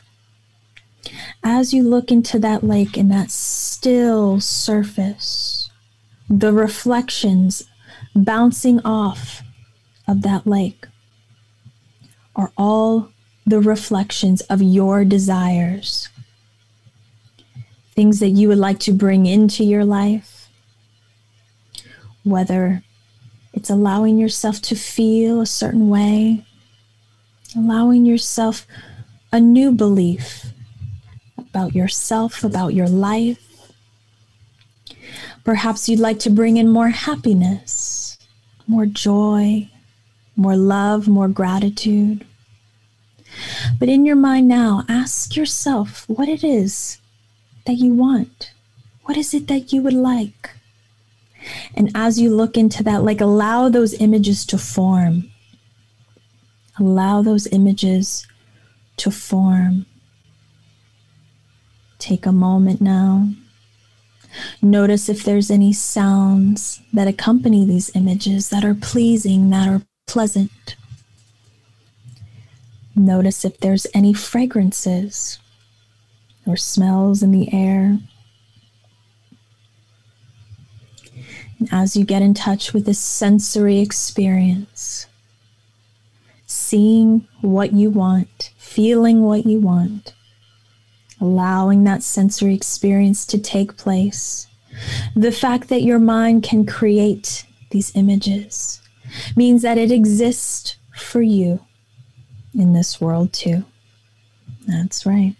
As 1.44 1.74
you 1.74 1.84
look 1.84 2.12
into 2.12 2.40
that 2.40 2.64
lake 2.64 2.98
and 2.98 3.12
that 3.12 3.32
still 3.32 4.40
surface, 4.40 5.70
the 6.30 6.54
reflections 6.54 7.64
bouncing 8.16 8.80
off 8.84 9.44
of 10.08 10.22
that 10.22 10.48
lake 10.48 10.88
are 12.36 12.52
all 12.58 13.12
the 13.46 13.60
reflections 13.60 14.42
of 14.42 14.62
your 14.62 15.06
desires, 15.06 16.10
things 17.96 18.20
that 18.20 18.30
you 18.30 18.50
would 18.50 18.58
like 18.58 18.80
to 18.80 18.92
bring 18.92 19.26
into 19.26 19.64
your 19.64 19.86
life, 19.86 20.50
whether 22.24 22.84
it's 23.54 23.70
allowing 23.70 24.18
yourself 24.18 24.62
to 24.64 24.76
feel 24.76 25.40
a 25.40 25.46
certain 25.46 25.90
way, 25.90 26.46
allowing 27.56 28.06
yourself 28.06 28.68
a 29.32 29.40
new 29.40 29.72
belief 29.72 30.48
about 31.38 31.74
yourself, 31.74 32.44
about 32.44 32.74
your 32.74 32.90
life. 32.90 33.72
Perhaps 35.46 35.88
you'd 35.88 36.00
like 36.00 36.20
to 36.20 36.30
bring 36.30 36.58
in 36.58 36.68
more 36.68 36.90
happiness, 36.90 38.18
more 38.68 38.86
joy, 38.86 39.70
more 40.36 40.58
love, 40.58 41.08
more 41.08 41.30
gratitude. 41.30 42.26
But 43.80 43.88
in 43.88 44.06
your 44.06 44.16
mind 44.18 44.50
now, 44.50 44.84
ask 44.90 45.36
yourself 45.36 46.04
what 46.10 46.28
it 46.28 46.44
is 46.44 47.00
that 47.66 47.76
you 47.76 47.94
want. 47.94 48.52
What 49.04 49.18
is 49.18 49.34
it 49.34 49.48
that 49.48 49.72
you 49.72 49.82
would 49.82 49.94
like? 49.94 50.52
And 51.76 51.92
as 51.94 52.20
you 52.20 52.34
look 52.34 52.58
into 52.58 52.84
that, 52.84 53.04
like 53.04 53.22
allow 53.22 53.70
those 53.70 53.94
images 54.02 54.46
to 54.48 54.58
form. 54.58 55.32
Allow 56.80 57.22
those 57.22 57.48
images 57.48 58.28
to 58.98 59.12
form. 59.12 59.86
Take 62.00 62.26
a 62.26 62.32
moment 62.32 62.82
now. 62.82 63.30
Notice 64.62 65.08
if 65.08 65.24
there's 65.24 65.50
any 65.50 65.72
sounds 65.72 66.82
that 66.92 67.08
accompany 67.08 67.66
these 67.66 67.96
images 67.96 68.50
that 68.50 68.66
are 68.66 68.74
pleasing, 68.74 69.50
that 69.52 69.68
are 69.68 69.82
pleasant. 70.08 70.76
Notice 72.96 73.46
if 73.46 73.60
there's 73.60 73.88
any 73.94 74.14
fragrances 74.14 75.40
or 76.46 76.58
smells 76.58 77.24
in 77.24 77.32
the 77.32 77.52
air. 77.54 77.98
And 81.60 81.70
as 81.72 81.96
you 81.96 82.06
get 82.06 82.22
in 82.22 82.34
touch 82.34 82.74
with 82.74 82.86
this 82.86 83.00
sensory 83.00 83.80
experience, 83.80 85.08
seeing 86.46 87.28
what 87.42 87.74
you 87.74 87.90
want, 87.90 88.52
feeling 88.58 89.24
what 89.24 89.46
you 89.46 89.60
want, 89.60 90.14
allowing 91.22 91.84
that 91.86 92.04
sensory 92.04 92.54
experience 92.54 93.26
to 93.26 93.40
take 93.40 93.78
place, 93.78 94.48
the 95.16 95.32
fact 95.32 95.70
that 95.70 95.82
your 95.82 96.00
mind 96.00 96.44
can 96.44 96.66
create 96.66 97.46
these 97.72 97.96
images 97.96 98.82
means 99.36 99.62
that 99.62 99.78
it 99.78 99.92
exists 99.92 100.76
for 100.96 101.22
you 101.22 101.60
in 102.54 102.74
this 102.74 103.00
world 103.00 103.32
too. 103.34 103.64
That's 104.68 105.06
right. 105.06 105.36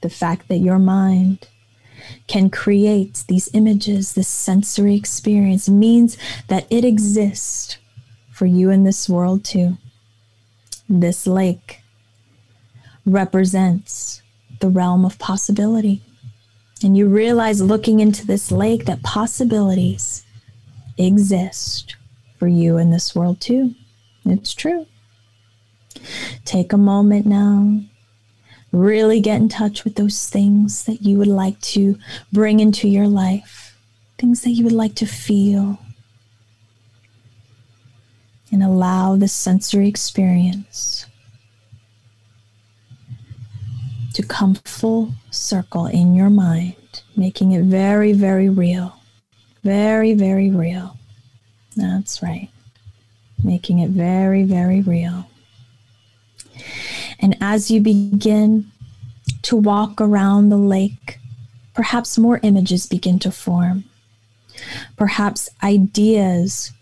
The 0.00 0.10
fact 0.10 0.48
that 0.48 0.58
your 0.58 0.78
mind 0.78 1.48
can 2.26 2.50
create 2.50 3.24
these 3.28 3.50
images, 3.52 4.14
this 4.14 4.28
sensory 4.28 4.94
experience, 4.96 5.68
means 5.68 6.16
that 6.48 6.66
it 6.70 6.84
exists 6.84 7.78
for 8.30 8.46
you 8.46 8.70
in 8.70 8.84
this 8.84 9.08
world 9.08 9.44
too. 9.44 9.76
This 10.88 11.26
lake 11.26 11.82
represents 13.04 14.22
the 14.60 14.68
realm 14.68 15.04
of 15.04 15.18
possibility. 15.18 16.02
And 16.82 16.96
you 16.96 17.08
realize 17.08 17.60
looking 17.60 18.00
into 18.00 18.26
this 18.26 18.50
lake 18.50 18.86
that 18.86 19.02
possibilities 19.02 20.24
exist 20.96 21.96
for 22.38 22.48
you 22.48 22.78
in 22.78 22.90
this 22.90 23.14
world 23.14 23.40
too. 23.40 23.74
It's 24.24 24.54
true. 24.54 24.86
Take 26.44 26.72
a 26.72 26.78
moment 26.78 27.26
now. 27.26 27.80
Really 28.72 29.20
get 29.20 29.40
in 29.40 29.48
touch 29.48 29.84
with 29.84 29.96
those 29.96 30.28
things 30.28 30.84
that 30.84 31.02
you 31.02 31.18
would 31.18 31.28
like 31.28 31.60
to 31.60 31.98
bring 32.32 32.60
into 32.60 32.88
your 32.88 33.08
life, 33.08 33.76
things 34.18 34.42
that 34.42 34.50
you 34.50 34.64
would 34.64 34.72
like 34.72 34.94
to 34.96 35.06
feel. 35.06 35.78
And 38.52 38.62
allow 38.62 39.16
the 39.16 39.28
sensory 39.28 39.88
experience 39.88 41.06
to 44.14 44.22
come 44.22 44.54
full 44.64 45.12
circle 45.30 45.86
in 45.86 46.14
your 46.14 46.30
mind, 46.30 47.02
making 47.16 47.52
it 47.52 47.62
very, 47.62 48.12
very 48.12 48.48
real. 48.48 48.96
Very, 49.62 50.14
very 50.14 50.50
real. 50.50 50.96
That's 51.76 52.22
right. 52.22 52.48
Making 53.42 53.80
it 53.80 53.90
very, 53.90 54.42
very 54.42 54.80
real. 54.82 55.26
And 57.20 57.36
as 57.40 57.70
you 57.70 57.80
begin 57.80 58.70
to 59.42 59.56
walk 59.56 60.00
around 60.00 60.48
the 60.48 60.56
lake, 60.56 61.18
perhaps 61.74 62.18
more 62.18 62.40
images 62.42 62.86
begin 62.86 63.18
to 63.20 63.30
form. 63.30 63.84
Perhaps 64.96 65.48
ideas 65.62 66.72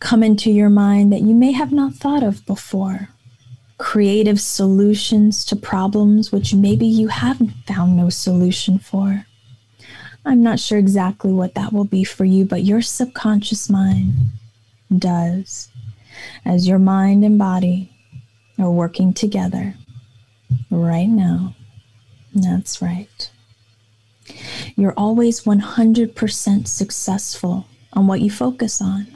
come 0.00 0.22
into 0.22 0.50
your 0.50 0.70
mind 0.70 1.12
that 1.12 1.22
you 1.22 1.34
may 1.34 1.52
have 1.52 1.72
not 1.72 1.94
thought 1.94 2.22
of 2.22 2.44
before. 2.44 3.08
Creative 3.78 4.40
solutions 4.40 5.44
to 5.44 5.56
problems 5.56 6.32
which 6.32 6.54
maybe 6.54 6.86
you 6.86 7.08
haven't 7.08 7.52
found 7.66 7.96
no 7.96 8.08
solution 8.08 8.78
for. 8.78 9.26
I'm 10.24 10.42
not 10.42 10.60
sure 10.60 10.78
exactly 10.78 11.32
what 11.32 11.54
that 11.54 11.72
will 11.72 11.84
be 11.84 12.04
for 12.04 12.24
you, 12.24 12.44
but 12.44 12.64
your 12.64 12.82
subconscious 12.82 13.68
mind 13.68 14.12
does 14.96 15.68
as 16.44 16.68
your 16.68 16.78
mind 16.78 17.24
and 17.24 17.38
body 17.38 17.91
are 18.62 18.70
working 18.70 19.12
together 19.12 19.74
right 20.70 21.08
now. 21.08 21.54
That's 22.34 22.80
right. 22.80 23.30
You're 24.76 24.94
always 24.96 25.42
100% 25.42 26.66
successful 26.66 27.66
on 27.92 28.06
what 28.06 28.20
you 28.20 28.30
focus 28.30 28.80
on. 28.80 29.06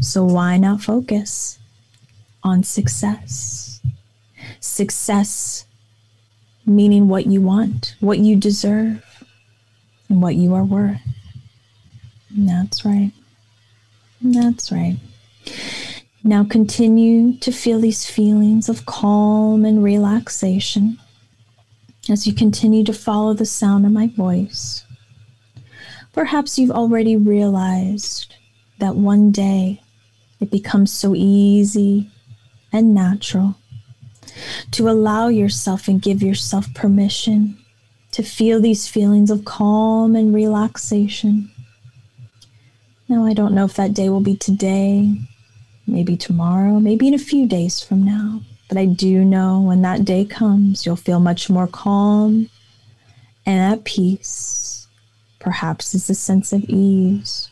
So 0.00 0.24
why 0.24 0.56
not 0.56 0.82
focus 0.82 1.58
on 2.42 2.62
success? 2.64 3.80
Success 4.60 5.66
meaning 6.66 7.08
what 7.08 7.26
you 7.26 7.40
want, 7.40 7.94
what 8.00 8.18
you 8.18 8.36
deserve, 8.36 9.04
and 10.08 10.22
what 10.22 10.34
you 10.34 10.54
are 10.54 10.64
worth. 10.64 11.00
That's 12.30 12.84
right. 12.84 13.12
That's 14.20 14.70
right. 14.70 14.96
Now 16.24 16.44
continue 16.44 17.38
to 17.38 17.52
feel 17.52 17.80
these 17.80 18.08
feelings 18.08 18.68
of 18.68 18.86
calm 18.86 19.64
and 19.64 19.82
relaxation 19.84 20.98
as 22.10 22.26
you 22.26 22.32
continue 22.32 22.84
to 22.84 22.92
follow 22.92 23.34
the 23.34 23.46
sound 23.46 23.86
of 23.86 23.92
my 23.92 24.08
voice. 24.08 24.84
Perhaps 26.12 26.58
you've 26.58 26.72
already 26.72 27.16
realized 27.16 28.34
that 28.80 28.96
one 28.96 29.30
day 29.30 29.80
it 30.40 30.50
becomes 30.50 30.92
so 30.92 31.14
easy 31.14 32.10
and 32.72 32.94
natural 32.94 33.54
to 34.72 34.88
allow 34.88 35.28
yourself 35.28 35.86
and 35.86 36.02
give 36.02 36.22
yourself 36.22 36.72
permission 36.74 37.56
to 38.10 38.22
feel 38.22 38.60
these 38.60 38.88
feelings 38.88 39.30
of 39.30 39.44
calm 39.44 40.16
and 40.16 40.34
relaxation. 40.34 41.50
Now, 43.08 43.24
I 43.24 43.34
don't 43.34 43.54
know 43.54 43.64
if 43.64 43.74
that 43.74 43.94
day 43.94 44.08
will 44.08 44.20
be 44.20 44.36
today 44.36 45.16
maybe 45.88 46.16
tomorrow, 46.16 46.78
maybe 46.78 47.08
in 47.08 47.14
a 47.14 47.18
few 47.18 47.46
days 47.46 47.82
from 47.82 48.04
now. 48.04 48.42
But 48.68 48.78
I 48.78 48.84
do 48.84 49.24
know 49.24 49.60
when 49.60 49.82
that 49.82 50.04
day 50.04 50.24
comes, 50.24 50.84
you'll 50.84 50.96
feel 50.96 51.20
much 51.20 51.48
more 51.48 51.66
calm 51.66 52.50
and 53.46 53.72
at 53.72 53.84
peace. 53.84 54.86
Perhaps 55.38 55.94
it's 55.94 56.10
a 56.10 56.14
sense 56.14 56.52
of 56.52 56.64
ease, 56.64 57.48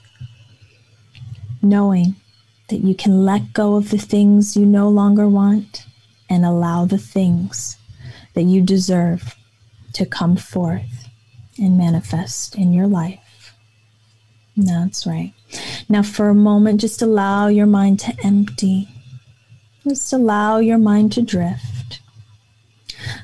knowing 1.63 2.17
that 2.69 2.81
you 2.81 2.95
can 2.95 3.25
let 3.25 3.53
go 3.53 3.77
of 3.77 3.91
the 3.91 3.99
things 3.99 4.57
you 4.57 4.67
no 4.67 4.89
longer 4.89 5.27
want 5.29 5.87
and 6.29 6.45
allow 6.45 6.85
the 6.85 6.99
things 6.99 7.79
that 8.35 8.43
you 8.43 8.61
deserve 8.61 9.37
to 9.95 10.05
come 10.05 10.37
forth 10.37 11.09
and 11.59 11.79
manifest 11.79 12.55
in 12.57 12.73
your 12.73 12.87
life. 12.87 13.55
That's 14.57 15.07
right. 15.07 15.33
Now, 15.89 16.03
for 16.03 16.29
a 16.29 16.35
moment, 16.35 16.81
just 16.81 17.03
allow 17.03 17.49
your 17.49 17.67
mind 17.67 18.01
to 18.01 18.15
empty. 18.25 18.89
Just 19.85 20.13
allow 20.13 20.59
your 20.59 20.79
mind 20.79 21.13
to 21.13 21.23
drift. 21.23 22.01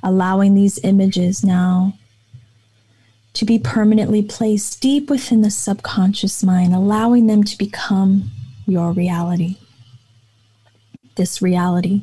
Allowing 0.03 0.55
these 0.55 0.79
images 0.85 1.45
now 1.45 1.95
to 3.35 3.45
be 3.45 3.59
permanently 3.59 4.23
placed 4.23 4.81
deep 4.81 5.09
within 5.09 5.41
the 5.41 5.51
subconscious 5.51 6.45
mind, 6.45 6.75
allowing 6.75 7.27
them 7.27 7.43
to 7.43 7.57
become 7.57 8.31
your 8.67 8.93
reality. 8.93 9.57
This 11.17 11.43
reality 11.43 12.03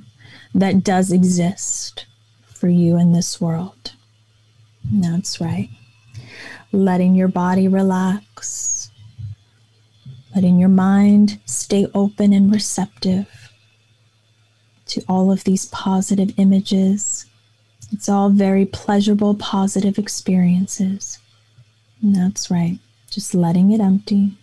that 0.54 0.84
does 0.84 1.12
exist 1.12 2.06
for 2.46 2.68
you 2.68 2.98
in 2.98 3.14
this 3.14 3.40
world. 3.40 3.94
That's 4.84 5.40
right. 5.40 5.70
Letting 6.72 7.16
your 7.16 7.28
body 7.28 7.68
relax, 7.68 8.79
letting 10.36 10.60
your 10.60 10.70
mind 10.70 11.40
stay 11.46 11.88
open 11.94 12.34
and 12.34 12.52
receptive 12.52 13.52
to 14.86 15.02
all 15.08 15.32
of 15.32 15.44
these 15.44 15.66
positive 15.68 16.34
images. 16.38 17.26
It's 17.92 18.10
all 18.10 18.30
very 18.30 18.66
pleasurable, 18.66 19.36
positive 19.36 19.98
experiences. 19.98 21.20
And 22.02 22.16
that's 22.16 22.52
right. 22.52 22.80
Just 23.10 23.34
letting 23.34 23.72
it 23.72 23.82
empty, 23.82 24.38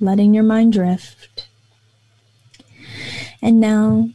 letting 0.00 0.34
your 0.34 0.44
mind 0.44 0.72
drift. 0.72 1.48
And 3.40 3.60
now, 3.60 4.10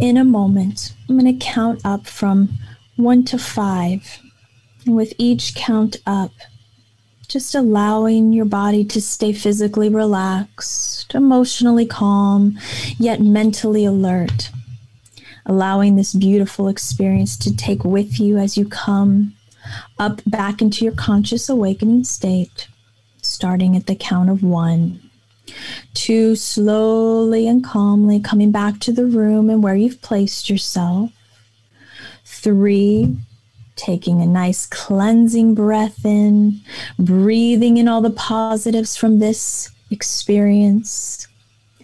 in 0.00 0.16
a 0.16 0.24
moment, 0.24 0.94
I'm 1.08 1.18
going 1.18 1.38
to 1.38 1.44
count 1.44 1.80
up 1.84 2.06
from 2.06 2.58
one 2.96 3.24
to 3.26 3.38
five. 3.38 4.20
And 4.86 4.96
with 4.96 5.12
each 5.18 5.54
count 5.54 5.96
up, 6.06 6.32
just 7.28 7.54
allowing 7.54 8.32
your 8.32 8.46
body 8.46 8.82
to 8.82 9.02
stay 9.02 9.32
physically 9.34 9.90
relaxed, 9.90 11.14
emotionally 11.14 11.86
calm, 11.86 12.58
yet 12.98 13.20
mentally 13.20 13.84
alert. 13.84 14.50
Allowing 15.44 15.96
this 15.96 16.14
beautiful 16.14 16.68
experience 16.68 17.36
to 17.38 17.54
take 17.54 17.84
with 17.84 18.18
you 18.18 18.38
as 18.38 18.56
you 18.56 18.66
come 18.66 19.34
up 19.98 20.20
back 20.26 20.62
into 20.62 20.84
your 20.84 20.94
conscious 20.94 21.48
awakening 21.48 22.04
state, 22.04 22.68
starting 23.22 23.76
at 23.76 23.86
the 23.86 23.94
count 23.94 24.30
of 24.30 24.42
one. 24.42 25.00
Two, 25.94 26.34
slowly 26.34 27.46
and 27.46 27.64
calmly 27.64 28.20
coming 28.20 28.50
back 28.50 28.78
to 28.80 28.92
the 28.92 29.06
room 29.06 29.48
and 29.50 29.62
where 29.62 29.74
you've 29.74 30.02
placed 30.02 30.48
yourself. 30.50 31.10
Three, 32.24 33.16
taking 33.78 34.20
a 34.20 34.26
nice 34.26 34.66
cleansing 34.66 35.54
breath 35.54 36.04
in, 36.04 36.60
breathing 36.98 37.78
in 37.78 37.88
all 37.88 38.02
the 38.02 38.10
positives 38.10 38.96
from 38.96 39.18
this 39.18 39.70
experience, 39.90 41.26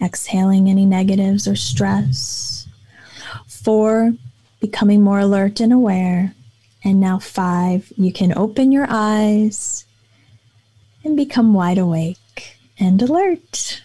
exhaling 0.01 0.69
any 0.69 0.85
negatives 0.85 1.47
or 1.47 1.55
stress. 1.55 2.67
Four, 3.47 4.13
becoming 4.59 5.01
more 5.01 5.19
alert 5.19 5.59
and 5.59 5.73
aware. 5.73 6.35
And 6.83 6.99
now, 6.99 7.17
five, 7.17 7.91
you 7.97 8.13
can 8.13 8.37
open 8.37 8.71
your 8.71 8.85
eyes 8.87 9.85
and 11.03 11.17
become 11.17 11.53
wide 11.53 11.79
awake 11.79 12.59
and 12.77 13.01
alert. 13.01 13.81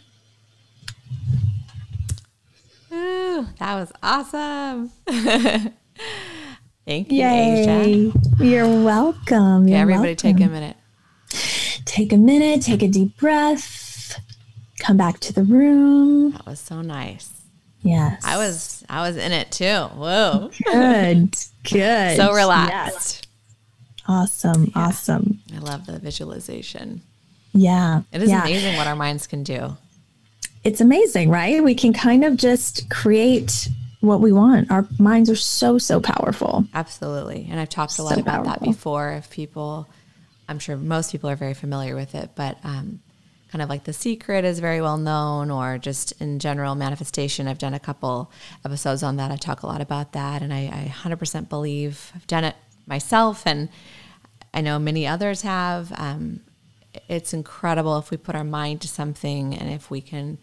Ooh, 2.93 3.47
that 3.59 3.75
was 3.75 3.93
awesome. 4.03 4.91
Thank 6.91 7.13
you, 7.13 7.19
Yay. 7.19 8.11
Asia. 8.11 8.45
You're 8.45 8.83
welcome. 8.85 9.69
You're 9.69 9.79
everybody 9.79 10.17
take 10.17 10.41
a 10.41 10.49
minute. 10.49 10.77
Take 11.85 12.13
a 12.13 12.17
minute, 12.17 12.63
take 12.63 12.83
a 12.83 12.89
deep 12.89 13.17
breath, 13.17 14.21
come 14.81 14.97
back 14.97 15.21
to 15.21 15.33
the 15.33 15.45
room. 15.45 16.33
That 16.33 16.47
was 16.47 16.59
so 16.59 16.83
nice. 16.83 17.43
Yes. 17.83 18.21
I 18.25 18.39
was 18.39 18.83
I 18.89 19.07
was 19.07 19.17
in 19.17 19.31
it 19.31 19.53
too. 19.53 19.85
Whoa. 19.95 20.51
good. 20.65 21.37
Good. 21.63 22.17
So 22.17 22.25
Yes. 22.25 22.35
relaxed. 22.35 23.29
Awesome. 24.09 24.73
Awesome. 24.75 25.39
I 25.55 25.59
love 25.59 25.87
the 25.87 26.01
visualization. 26.01 27.03
Yeah. 27.53 28.03
It 28.11 28.21
is 28.21 28.31
yeah. 28.31 28.43
amazing 28.43 28.77
what 28.77 28.89
our 28.89 28.97
minds 28.97 29.29
can 29.29 29.45
do. 29.45 29.77
It's 30.65 30.81
amazing, 30.81 31.31
right? 31.31 31.63
We 31.63 31.77
can 31.77 31.93
kind 31.93 32.25
of 32.25 32.37
just 32.37 32.91
create 32.91 33.69
what 34.01 34.21
we 34.21 34.33
want. 34.33 34.71
Our 34.71 34.87
minds 34.99 35.29
are 35.31 35.37
so, 35.37 35.79
so 35.79 36.01
powerful. 36.01 36.65
Absolutely. 36.75 37.47
And 37.51 37.61
I've 37.61 37.69
talked 37.69 37.99
a 37.99 38.03
lot 38.03 38.15
So 38.15 38.21
about 38.21 38.45
that 38.45 38.63
before. 38.63 39.11
If 39.13 39.31
people, 39.31 39.89
I'm 40.49 40.59
sure 40.59 40.77
most 40.77 41.13
people 41.13 41.29
are 41.29 41.37
very 41.37 41.55
familiar 41.55 41.95
with 41.95 42.15
it, 42.15 42.31
but 42.35 42.59
um, 42.65 43.01
kind 43.53 43.63
of 43.63 43.69
like 43.69 43.85
The 43.85 43.93
Secret 43.93 44.45
is 44.45 44.59
very 44.59 44.81
well 44.81 44.97
known, 44.97 45.51
or 45.51 45.77
just 45.77 46.13
in 46.21 46.39
general 46.39 46.75
manifestation. 46.75 47.47
I've 47.47 47.59
done 47.59 47.75
a 47.75 47.81
couple 47.81 48.31
episodes 48.65 49.03
on 49.03 49.17
that. 49.17 49.31
I 49.31 49.37
talk 49.37 49.63
a 49.63 49.67
lot 49.67 49.81
about 49.81 50.13
that. 50.13 50.41
And 50.43 50.53
I, 50.53 50.93
I 50.95 50.95
100% 51.09 51.49
believe 51.49 52.13
I've 52.15 52.27
done 52.27 52.45
it 52.45 52.57
myself, 52.87 53.43
and 53.47 53.69
I 54.55 54.63
know 54.63 54.79
many 54.79 55.07
others 55.07 55.43
have. 55.43 55.93
Um, 55.97 56.41
it's 57.09 57.33
incredible 57.33 57.99
if 57.99 58.11
we 58.11 58.17
put 58.17 58.35
our 58.35 58.45
mind 58.45 58.81
to 58.81 58.89
something 58.89 59.55
and 59.55 59.71
if 59.71 59.91
we 59.91 60.01
can 60.01 60.39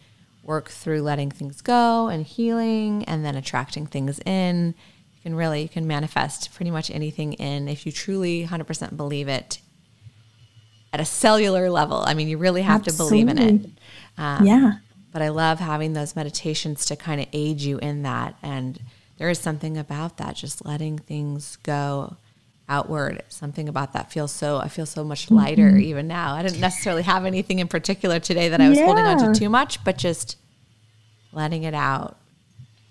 work 0.48 0.70
through 0.70 1.02
letting 1.02 1.30
things 1.30 1.62
go 1.62 2.08
and 2.08 2.26
healing 2.26 3.04
and 3.06 3.24
then 3.24 3.36
attracting 3.36 3.86
things 3.86 4.20
in. 4.26 4.74
You 5.16 5.22
can 5.22 5.36
really 5.36 5.62
you 5.62 5.70
can 5.70 5.86
manifest 5.86 6.54
pretty 6.56 6.72
much 6.72 6.90
anything 6.90 7.34
in 7.34 7.68
if 7.68 7.86
you 7.86 7.92
truly 7.92 8.48
100% 8.48 8.98
believe 8.98 9.28
it 9.28 9.60
at 10.94 11.02
a 11.02 11.06
cellular 11.06 11.70
level. 11.70 12.02
I 12.06 12.14
mean 12.14 12.30
you 12.30 12.38
really 12.38 12.62
have 12.62 12.84
to 12.84 12.94
believe 12.94 13.28
in 13.28 13.38
it. 13.38 13.70
Um, 14.18 14.46
yeah. 14.46 14.74
but 15.12 15.22
I 15.22 15.30
love 15.30 15.60
having 15.60 15.94
those 15.94 16.16
meditations 16.16 16.86
to 16.86 16.96
kind 16.96 17.22
of 17.22 17.28
aid 17.34 17.60
you 17.60 17.78
in 17.80 18.04
that. 18.04 18.36
And 18.42 18.80
there 19.18 19.30
is 19.30 19.40
something 19.40 19.78
about 19.78 20.18
that, 20.18 20.36
just 20.36 20.66
letting 20.66 20.98
things 20.98 21.58
go 21.58 22.16
outward. 22.70 23.24
Something 23.30 23.70
about 23.70 23.94
that 23.94 24.12
feels 24.12 24.32
so, 24.32 24.58
I 24.58 24.68
feel 24.68 24.86
so 24.86 25.04
much 25.04 25.32
lighter 25.32 25.70
Mm-hmm. 25.72 25.82
even 25.82 26.08
now. 26.08 26.34
I 26.34 26.44
didn't 26.44 26.60
necessarily 26.60 27.04
have 27.04 27.26
anything 27.26 27.60
in 27.60 27.68
particular 27.68 28.20
today 28.20 28.50
that 28.50 28.60
I 28.62 28.70
was 28.70 28.80
holding 28.80 29.06
on 29.06 29.34
to 29.34 29.40
too 29.40 29.50
much, 29.50 29.84
but 29.84 29.98
just 29.98 30.38
letting 31.32 31.64
it 31.64 31.74
out. 31.74 32.18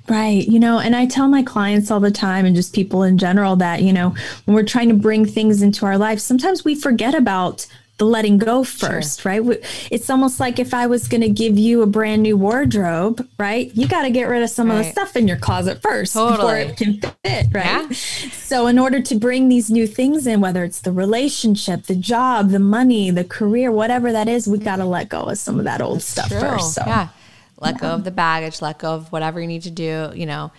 Right. 0.09 0.47
You 0.47 0.61
know, 0.61 0.79
and 0.79 0.95
I 0.95 1.07
tell 1.07 1.27
my 1.29 1.43
clients 1.43 1.91
all 1.91 1.99
the 2.01 2.13
time 2.13 2.47
and 2.47 2.55
just 2.55 2.73
people 2.75 3.03
in 3.03 3.19
general 3.19 3.57
that, 3.57 3.83
you 3.83 3.93
know, 3.93 4.15
when 4.45 4.55
we're 4.55 4.63
trying 4.63 4.89
to 4.89 4.95
bring 4.95 5.25
things 5.27 5.63
into 5.63 5.85
our 5.85 5.99
lives, 5.99 6.23
sometimes 6.23 6.65
we 6.65 6.75
forget 6.77 7.13
about 7.15 7.67
the 7.99 8.05
letting 8.05 8.37
go 8.37 8.63
first, 8.63 9.25
right? 9.25 9.43
It's 9.91 10.11
almost 10.11 10.39
like 10.39 10.59
if 10.59 10.75
I 10.75 10.87
was 10.87 11.09
going 11.09 11.23
to 11.23 11.31
give 11.31 11.59
you 11.59 11.83
a 11.83 11.87
brand 11.87 12.23
new 12.23 12.37
wardrobe, 12.37 13.27
right? 13.39 13.75
You 13.75 13.89
got 13.89 14.03
to 14.03 14.11
get 14.11 14.25
rid 14.25 14.43
of 14.43 14.51
some 14.51 14.71
of 14.71 14.77
the 14.77 14.85
stuff 14.85 15.17
in 15.17 15.27
your 15.27 15.39
closet 15.39 15.81
first 15.81 16.15
before 16.15 16.57
it 16.57 16.77
can 16.77 17.01
fit, 17.01 17.47
right? 17.53 17.65
Yeah. 17.65 17.89
So, 17.91 18.67
in 18.67 18.79
order 18.79 19.01
to 19.01 19.15
bring 19.15 19.49
these 19.49 19.71
new 19.71 19.87
things 19.87 20.27
in, 20.27 20.41
whether 20.41 20.63
it's 20.63 20.81
the 20.81 20.93
relationship, 20.93 21.85
the 21.85 21.97
job, 21.97 22.51
the 22.51 22.59
money, 22.59 23.11
the 23.11 23.25
career, 23.25 23.73
whatever 23.73 24.13
that 24.13 24.29
is, 24.29 24.47
we 24.47 24.59
got 24.59 24.77
to 24.77 24.85
let 24.85 25.09
go 25.09 25.23
of 25.23 25.39
some 25.39 25.59
of 25.59 25.65
that 25.65 25.81
old 25.81 26.03
stuff 26.03 26.29
True. 26.29 26.41
first. 26.41 26.75
So, 26.75 26.83
Yeah. 26.87 27.09
Let 27.59 27.81
go 27.81 27.89
of 27.89 28.05
the 28.05 28.11
baggage, 28.11 28.61
let 28.61 28.79
go 28.79 28.95
of 28.95 29.11
whatever 29.11 29.41
you 29.41 29.47
need 29.47 29.63
to 29.63 29.71
do, 29.71 30.11
you 30.15 30.27
know, 30.27 30.53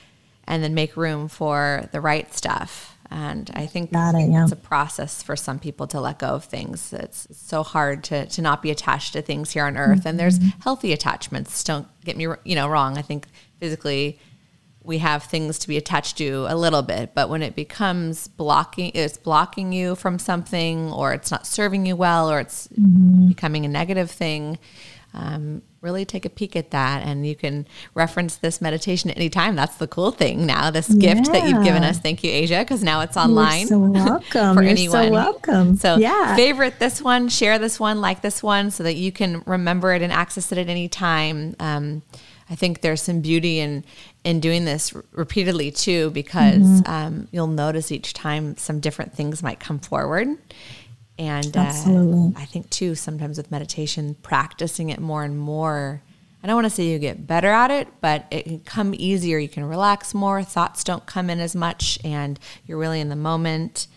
and 0.47 0.63
then 0.63 0.73
make 0.73 0.97
room 0.97 1.28
for 1.28 1.88
the 1.91 2.02
right 2.02 2.34
stuff. 2.34 2.97
And 3.10 3.50
I 3.54 3.65
think 3.67 3.91
Got 3.91 4.15
it, 4.15 4.30
yeah. 4.30 4.43
it's 4.43 4.52
a 4.52 4.56
process 4.58 5.24
for 5.24 5.36
some 5.36 5.60
people 5.60 5.88
to 5.88 6.02
let 6.02 6.20
go 6.20 6.28
of 6.28 6.43
things. 6.46 6.91
It's, 6.93 7.26
it's 7.28 7.39
so 7.41 7.63
hard 7.63 8.04
to, 8.06 8.26
to 8.26 8.41
not 8.41 8.62
be 8.62 8.70
attached 8.72 9.13
to 9.13 9.22
things 9.22 9.52
here 9.52 9.65
on 9.65 9.78
earth. 9.78 10.06
And 10.06 10.20
there's 10.20 10.39
Mm-hmm. 10.39 10.60
healthy 10.62 10.91
attachments. 10.93 11.63
Don't 11.63 11.88
get 12.04 12.17
me, 12.17 12.28
you 12.43 12.56
know, 12.56 12.67
wrong. 12.67 12.98
I 12.98 13.02
think 13.02 13.28
physically 13.60 14.20
we 14.84 14.98
have 15.00 15.24
things 15.24 15.60
to 15.60 15.67
be 15.67 15.76
attached 15.78 16.17
to 16.17 16.46
a 16.48 16.56
little 16.56 16.82
bit, 16.82 17.13
but 17.13 17.30
when 17.30 17.43
it 17.43 17.56
becomes 17.56 18.28
blocking, 18.30 18.91
it's 18.93 19.17
blocking 19.17 19.74
you 19.74 19.96
from 19.96 20.17
something, 20.20 20.91
or 20.93 21.13
it's 21.13 21.30
not 21.30 21.46
serving 21.46 21.86
you 21.86 21.96
well, 21.96 22.32
or 22.32 22.39
it's 22.39 22.67
Mm-hmm. 22.70 23.28
becoming 23.30 23.65
a 23.65 23.70
negative 23.70 24.10
thing. 24.12 24.58
Um, 25.13 25.62
really 25.82 26.06
take 26.06 26.26
a 26.26 26.30
peek 26.30 26.56
at 26.56 26.72
that, 26.72 27.04
and 27.04 27.26
you 27.26 27.36
can 27.36 27.67
reference 27.93 28.36
this 28.36 28.62
meditation 28.62 29.10
at 29.10 29.17
any 29.17 29.30
time. 29.30 29.56
That's 29.56 29.76
the 29.76 29.88
cool 29.88 30.12
thing 30.12 30.46
now. 30.46 30.70
This 30.70 30.93
gift 30.93 31.32
that 31.32 31.48
you've 31.48 31.63
given 31.63 31.84
us, 31.84 32.00
thank 32.00 32.24
you, 32.24 32.32
Asia, 32.32 32.60
because 32.60 32.84
now 32.84 33.02
it's 33.02 33.17
online. 33.17 33.67
so 33.67 33.80
welcome. 33.80 34.56
for 34.56 34.62
You're 34.62 34.72
anyone. 34.72 35.08
so 35.08 35.12
welcome. 35.12 35.76
So 35.78 35.98
yeah. 35.98 36.36
favorite 36.36 36.80
this 36.80 37.02
one, 37.02 37.30
share 37.30 37.58
this 37.58 37.80
one, 37.80 38.02
like 38.02 38.22
this 38.22 38.43
one, 38.43 38.72
so 38.72 38.84
that 38.84 38.96
you 38.96 39.12
can 39.12 39.43
remember 39.46 39.93
it 39.93 40.02
and 40.02 40.12
access 40.12 40.52
it 40.52 40.58
at 40.58 40.70
any 40.70 40.88
time. 40.88 41.56
Um, 41.60 42.04
I 42.50 42.56
think 42.56 42.82
there's 42.82 43.02
some 43.02 43.22
beauty 43.22 43.60
in 43.60 43.84
in 44.24 44.39
doing 44.39 44.65
this 44.65 44.93
r- 44.93 45.04
repeatedly 45.12 45.72
too, 45.72 46.10
because 46.12 46.63
mm-hmm. 46.63 46.91
um, 46.91 47.28
you'll 47.32 47.48
notice 47.48 47.91
each 47.91 48.13
time 48.13 48.58
some 48.58 48.80
different 48.80 49.13
things 49.13 49.41
might 49.41 49.60
come 49.60 49.80
forward. 49.80 50.28
And 51.20 51.58
uh, 51.58 52.40
I 52.40 52.46
think 52.46 52.70
too, 52.70 52.94
sometimes 52.96 53.38
with 53.38 53.50
meditation, 53.50 54.16
practicing 54.22 54.90
it 54.90 55.00
more 55.00 55.24
and 55.24 55.38
more. 55.38 56.02
I 56.44 56.48
don't 56.48 56.56
want 56.56 56.66
to 56.66 56.70
say 56.70 56.84
you 56.86 57.00
get 57.00 57.26
better 57.26 57.48
at 57.48 57.72
it, 57.72 57.88
but 58.02 58.26
it 58.30 58.44
can 58.44 58.60
come 58.60 58.94
easier. 58.96 59.40
You 59.40 59.50
can 59.50 59.66
relax 59.66 60.14
more. 60.14 60.44
Thoughts 60.44 60.84
don't 60.84 61.06
come 61.06 61.30
in 61.30 61.40
as 61.40 61.56
much, 61.56 62.00
and 62.04 62.40
you're 62.66 62.78
really 62.78 63.02
in 63.02 63.10
the 63.10 63.16
moment. 63.16 63.88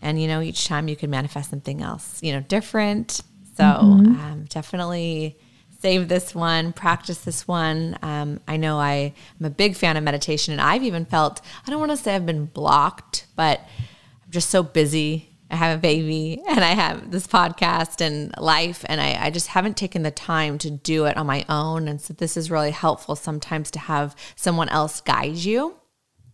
And 0.00 0.20
you 0.20 0.26
know, 0.28 0.40
each 0.40 0.66
time 0.66 0.88
you 0.88 0.96
can 0.96 1.10
manifest 1.10 1.50
something 1.50 1.82
else, 1.82 2.22
you 2.22 2.32
know, 2.32 2.40
different. 2.40 3.20
So 3.56 3.64
mm-hmm. 3.64 4.20
um, 4.20 4.44
definitely 4.48 5.36
save 5.80 6.08
this 6.08 6.34
one, 6.34 6.72
practice 6.72 7.18
this 7.18 7.46
one. 7.46 7.98
Um, 8.02 8.40
I 8.48 8.56
know 8.56 8.78
I, 8.78 9.12
am 9.40 9.46
a 9.46 9.50
big 9.50 9.76
fan 9.76 9.96
of 9.96 10.04
meditation, 10.04 10.52
and 10.52 10.60
I've 10.60 10.82
even 10.82 11.04
felt, 11.04 11.40
I 11.66 11.70
don't 11.70 11.80
want 11.80 11.92
to 11.92 11.96
say 11.96 12.14
I've 12.14 12.26
been 12.26 12.46
blocked, 12.46 13.26
but 13.36 13.60
I'm 13.60 14.30
just 14.30 14.50
so 14.50 14.62
busy. 14.62 15.30
I 15.50 15.56
have 15.56 15.78
a 15.78 15.80
baby 15.80 16.42
and 16.46 16.60
I 16.60 16.72
have 16.72 17.10
this 17.10 17.26
podcast 17.26 18.00
and 18.00 18.34
life, 18.38 18.84
and 18.88 19.00
I, 19.00 19.26
I 19.26 19.30
just 19.30 19.48
haven't 19.48 19.76
taken 19.76 20.02
the 20.02 20.10
time 20.10 20.58
to 20.58 20.70
do 20.70 21.06
it 21.06 21.16
on 21.16 21.26
my 21.26 21.44
own. 21.48 21.88
And 21.88 22.00
so, 22.00 22.14
this 22.14 22.36
is 22.36 22.50
really 22.50 22.70
helpful 22.70 23.16
sometimes 23.16 23.70
to 23.72 23.78
have 23.78 24.14
someone 24.36 24.68
else 24.68 25.00
guide 25.00 25.36
you. 25.36 25.74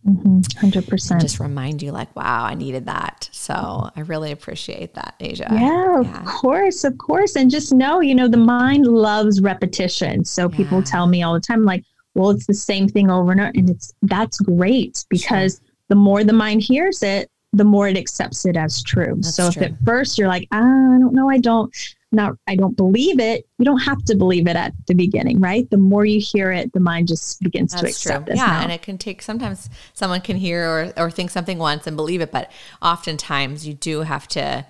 Mm-hmm, 0.05 0.39
100%. 0.67 1.19
Just 1.19 1.39
remind 1.39 1.81
you, 1.81 1.91
like, 1.91 2.15
wow, 2.15 2.45
I 2.45 2.53
needed 2.53 2.85
that. 2.85 3.27
So 3.31 3.89
I 3.95 4.01
really 4.01 4.31
appreciate 4.31 4.93
that, 4.93 5.15
Asia. 5.19 5.47
Yeah, 5.51 6.01
yeah, 6.01 6.19
of 6.19 6.25
course, 6.25 6.83
of 6.83 6.97
course. 6.99 7.35
And 7.35 7.49
just 7.49 7.73
know, 7.73 8.01
you 8.01 8.13
know, 8.13 8.27
the 8.27 8.37
mind 8.37 8.85
loves 8.85 9.41
repetition. 9.41 10.23
So 10.23 10.47
yeah. 10.49 10.57
people 10.57 10.83
tell 10.83 11.07
me 11.07 11.23
all 11.23 11.33
the 11.33 11.39
time, 11.39 11.63
like, 11.63 11.83
well, 12.13 12.29
it's 12.29 12.45
the 12.45 12.53
same 12.53 12.87
thing 12.87 13.09
over 13.09 13.31
and 13.31 13.41
over. 13.41 13.51
And 13.55 13.69
it's 13.69 13.93
that's 14.03 14.39
great 14.39 15.03
because 15.09 15.57
sure. 15.57 15.69
the 15.89 15.95
more 15.95 16.23
the 16.23 16.33
mind 16.33 16.61
hears 16.61 17.01
it, 17.01 17.29
the 17.55 17.63
more 17.63 17.87
it 17.87 17.97
accepts 17.97 18.45
it 18.45 18.57
as 18.57 18.83
true. 18.83 19.15
That's 19.15 19.35
so 19.35 19.49
true. 19.49 19.63
if 19.63 19.71
at 19.71 19.77
first 19.85 20.17
you're 20.17 20.27
like, 20.27 20.47
ah, 20.51 20.57
I 20.57 20.99
don't 20.99 21.13
know, 21.13 21.29
I 21.29 21.37
don't, 21.37 21.73
not 22.11 22.37
I 22.47 22.55
don't 22.55 22.75
believe 22.75 23.19
it, 23.19 23.47
you 23.57 23.65
don't 23.65 23.79
have 23.79 24.03
to 24.05 24.15
believe 24.15 24.47
it 24.47 24.55
at 24.55 24.73
the 24.87 24.93
beginning, 24.93 25.39
right? 25.39 25.69
The 25.69 25.77
more 25.77 26.05
you 26.05 26.19
hear 26.19 26.51
it, 26.51 26.73
the 26.73 26.79
mind 26.79 27.07
just 27.07 27.41
begins 27.41 27.71
That's 27.71 27.81
to 27.81 27.87
accept 27.87 28.29
it. 28.29 28.35
Yeah, 28.35 28.45
now. 28.45 28.61
and 28.61 28.71
it 28.71 28.81
can 28.81 28.97
take 28.97 29.21
sometimes 29.21 29.69
someone 29.93 30.21
can 30.21 30.35
hear 30.35 30.65
or, 30.65 30.93
or 30.97 31.11
think 31.11 31.29
something 31.29 31.57
once 31.57 31.87
and 31.87 31.95
believe 31.95 32.21
it, 32.21 32.31
but 32.31 32.51
oftentimes 32.81 33.67
you 33.67 33.73
do 33.73 34.01
have 34.01 34.27
to 34.29 34.65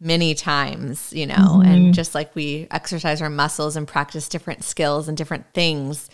many 0.00 0.34
times, 0.34 1.12
you 1.12 1.26
know, 1.26 1.34
mm-hmm. 1.34 1.68
and 1.68 1.94
just 1.94 2.14
like 2.14 2.34
we 2.34 2.66
exercise 2.70 3.20
our 3.20 3.30
muscles 3.30 3.76
and 3.76 3.86
practice 3.86 4.28
different 4.28 4.64
skills 4.64 5.08
and 5.08 5.16
different 5.16 5.44
things, 5.52 6.08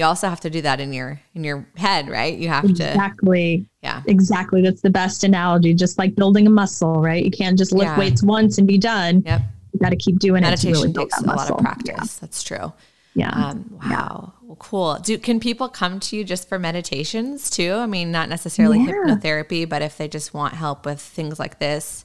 you 0.00 0.04
also 0.04 0.28
have 0.28 0.40
to 0.40 0.50
do 0.50 0.60
that 0.62 0.80
in 0.80 0.92
your 0.92 1.20
in 1.34 1.44
your 1.44 1.66
head, 1.76 2.08
right? 2.08 2.36
You 2.36 2.48
have 2.48 2.64
exactly. 2.64 2.84
to 2.84 2.90
Exactly. 2.90 3.66
Yeah. 3.82 4.02
Exactly. 4.06 4.62
That's 4.62 4.80
the 4.80 4.90
best 4.90 5.22
analogy. 5.22 5.72
Just 5.74 5.96
like 5.96 6.16
building 6.16 6.46
a 6.46 6.50
muscle, 6.50 7.00
right? 7.00 7.24
You 7.24 7.30
can't 7.30 7.56
just 7.56 7.72
lift 7.72 7.92
yeah. 7.92 7.98
weights 7.98 8.22
once 8.22 8.58
and 8.58 8.66
be 8.66 8.78
done. 8.78 9.22
Yep 9.24 9.42
you 9.72 9.78
got 9.78 9.90
to 9.90 9.96
keep 9.96 10.18
doing 10.18 10.42
Meditation 10.42 10.70
it. 10.70 10.72
Meditation 10.72 10.92
really 10.94 11.06
takes 11.06 11.20
a 11.20 11.26
lot 11.26 11.50
of 11.50 11.58
practice. 11.58 12.16
Yeah. 12.16 12.20
That's 12.20 12.42
true. 12.42 12.72
Yeah. 13.14 13.30
Um, 13.30 13.78
wow. 13.82 13.88
Yeah. 13.90 14.30
Well, 14.42 14.56
cool. 14.56 14.98
Do 14.98 15.18
can 15.18 15.40
people 15.40 15.68
come 15.68 16.00
to 16.00 16.16
you 16.16 16.24
just 16.24 16.48
for 16.48 16.58
meditations 16.58 17.50
too? 17.50 17.74
I 17.74 17.86
mean, 17.86 18.12
not 18.12 18.28
necessarily 18.28 18.78
hypnotherapy, 18.78 19.68
but 19.68 19.82
if 19.82 19.96
they 19.96 20.08
just 20.08 20.32
want 20.34 20.54
help 20.54 20.86
with 20.86 21.00
things 21.00 21.38
like 21.38 21.58
this. 21.58 22.04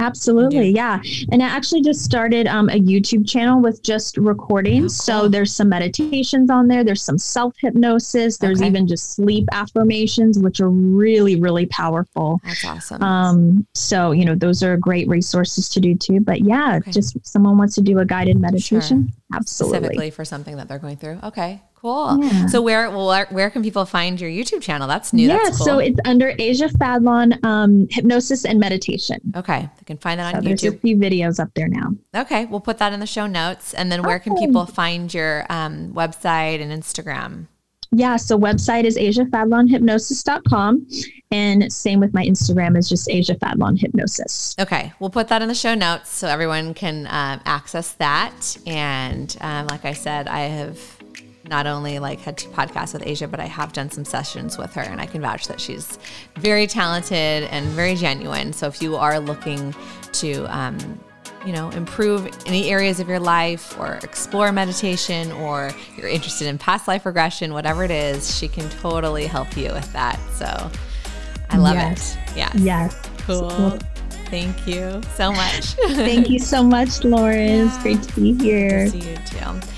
Absolutely. 0.00 0.70
Yeah. 0.70 1.00
And 1.30 1.42
I 1.42 1.46
actually 1.46 1.82
just 1.82 2.04
started 2.04 2.46
um, 2.46 2.68
a 2.68 2.80
YouTube 2.80 3.28
channel 3.28 3.60
with 3.60 3.82
just 3.82 4.16
recordings. 4.16 5.00
Oh, 5.00 5.14
cool. 5.14 5.22
So 5.22 5.28
there's 5.28 5.54
some 5.54 5.68
meditations 5.68 6.50
on 6.50 6.68
there. 6.68 6.82
There's 6.82 7.02
some 7.02 7.18
self 7.18 7.54
hypnosis. 7.58 8.38
There's 8.38 8.60
okay. 8.60 8.68
even 8.68 8.88
just 8.88 9.14
sleep 9.14 9.46
affirmations, 9.52 10.38
which 10.38 10.60
are 10.60 10.70
really, 10.70 11.36
really 11.36 11.66
powerful. 11.66 12.40
That's 12.44 12.64
awesome. 12.64 13.02
Um, 13.02 13.66
so, 13.74 14.10
you 14.10 14.24
know, 14.24 14.34
those 14.34 14.62
are 14.62 14.76
great 14.76 15.08
resources 15.08 15.68
to 15.70 15.80
do 15.80 15.94
too. 15.94 16.20
But 16.20 16.40
yeah, 16.40 16.76
okay. 16.76 16.90
just 16.90 17.16
someone 17.26 17.56
wants 17.56 17.74
to 17.76 17.80
do 17.80 17.98
a 18.00 18.04
guided 18.04 18.40
meditation. 18.40 19.08
Sure. 19.08 19.38
Absolutely. 19.38 19.78
Specifically 19.78 20.10
for 20.10 20.24
something 20.24 20.56
that 20.56 20.68
they're 20.68 20.78
going 20.78 20.96
through. 20.96 21.20
Okay. 21.22 21.62
Cool. 21.84 22.24
Yeah. 22.24 22.46
So 22.46 22.62
where 22.62 22.90
where 22.90 23.26
where 23.26 23.50
can 23.50 23.62
people 23.62 23.84
find 23.84 24.18
your 24.18 24.30
YouTube 24.30 24.62
channel? 24.62 24.88
That's 24.88 25.12
new. 25.12 25.28
Yeah, 25.28 25.36
That's 25.42 25.58
cool. 25.58 25.66
so 25.66 25.78
it's 25.80 26.00
under 26.06 26.32
Asia 26.38 26.68
Fadlon 26.68 27.44
um, 27.44 27.86
Hypnosis 27.90 28.46
and 28.46 28.58
Meditation. 28.58 29.20
Okay, 29.36 29.68
they 29.76 29.84
can 29.84 29.98
find 29.98 30.18
that 30.18 30.32
so 30.32 30.38
on 30.38 30.44
there's 30.44 30.60
YouTube. 30.60 30.62
There's 30.62 30.74
a 30.76 30.78
few 30.78 30.96
videos 30.96 31.38
up 31.38 31.50
there 31.52 31.68
now. 31.68 31.94
Okay, 32.16 32.46
we'll 32.46 32.60
put 32.60 32.78
that 32.78 32.94
in 32.94 33.00
the 33.00 33.06
show 33.06 33.26
notes. 33.26 33.74
And 33.74 33.92
then 33.92 34.02
where 34.02 34.18
can 34.18 34.34
people 34.34 34.64
find 34.64 35.12
your 35.12 35.44
um, 35.50 35.92
website 35.92 36.62
and 36.62 36.72
Instagram? 36.72 37.48
Yeah, 37.92 38.16
so 38.16 38.38
website 38.38 38.84
is 38.84 38.96
asiafadlonhypnosis.com 38.96 40.88
and 41.30 41.72
same 41.72 42.00
with 42.00 42.14
my 42.14 42.24
Instagram 42.24 42.78
is 42.78 42.88
just 42.88 43.10
Asia 43.10 43.34
Fadlon 43.34 43.78
Hypnosis. 43.78 44.56
Okay, 44.58 44.92
we'll 45.00 45.10
put 45.10 45.28
that 45.28 45.42
in 45.42 45.48
the 45.48 45.54
show 45.54 45.74
notes 45.74 46.10
so 46.10 46.28
everyone 46.28 46.72
can 46.72 47.06
um, 47.06 47.40
access 47.44 47.92
that. 47.94 48.56
And 48.66 49.36
um, 49.42 49.66
like 49.66 49.84
I 49.84 49.92
said, 49.92 50.28
I 50.28 50.40
have 50.40 50.93
not 51.48 51.66
only 51.66 51.98
like 51.98 52.20
had 52.20 52.38
two 52.38 52.48
podcasts 52.50 52.94
with 52.94 53.06
Asia, 53.06 53.28
but 53.28 53.38
I 53.40 53.46
have 53.46 53.72
done 53.72 53.90
some 53.90 54.04
sessions 54.04 54.56
with 54.56 54.72
her, 54.74 54.82
and 54.82 55.00
I 55.00 55.06
can 55.06 55.20
vouch 55.20 55.46
that 55.48 55.60
she's 55.60 55.98
very 56.36 56.66
talented 56.66 57.44
and 57.44 57.66
very 57.66 57.94
genuine. 57.94 58.52
So 58.52 58.66
if 58.66 58.80
you 58.80 58.96
are 58.96 59.18
looking 59.18 59.74
to, 60.12 60.44
um, 60.44 60.78
you 61.44 61.52
know, 61.52 61.68
improve 61.70 62.26
any 62.46 62.70
areas 62.70 63.00
of 63.00 63.08
your 63.08 63.20
life 63.20 63.78
or 63.78 63.98
explore 64.02 64.52
meditation, 64.52 65.30
or 65.32 65.70
you're 65.96 66.08
interested 66.08 66.46
in 66.46 66.56
past 66.56 66.88
life 66.88 67.04
regression, 67.04 67.52
whatever 67.52 67.84
it 67.84 67.90
is, 67.90 68.34
she 68.36 68.48
can 68.48 68.68
totally 68.70 69.26
help 69.26 69.54
you 69.56 69.72
with 69.72 69.92
that. 69.92 70.18
So 70.32 70.70
I 71.50 71.58
love 71.58 71.74
yes. 71.74 72.16
it. 72.16 72.36
Yeah. 72.38 72.52
Yes. 72.56 73.10
Cool. 73.18 73.78
Thank 74.28 74.66
you 74.66 75.00
so 75.14 75.30
much. 75.30 75.74
Thank 75.74 76.30
you 76.30 76.38
so 76.38 76.62
much, 76.62 77.04
Lauren. 77.04 77.48
Yeah. 77.48 77.66
It's 77.66 77.82
great 77.82 78.02
to 78.02 78.14
be 78.14 78.32
here. 78.32 78.86
Good 78.86 78.92
to 78.92 79.00
see 79.02 79.10
you 79.10 79.16
too. 79.26 79.73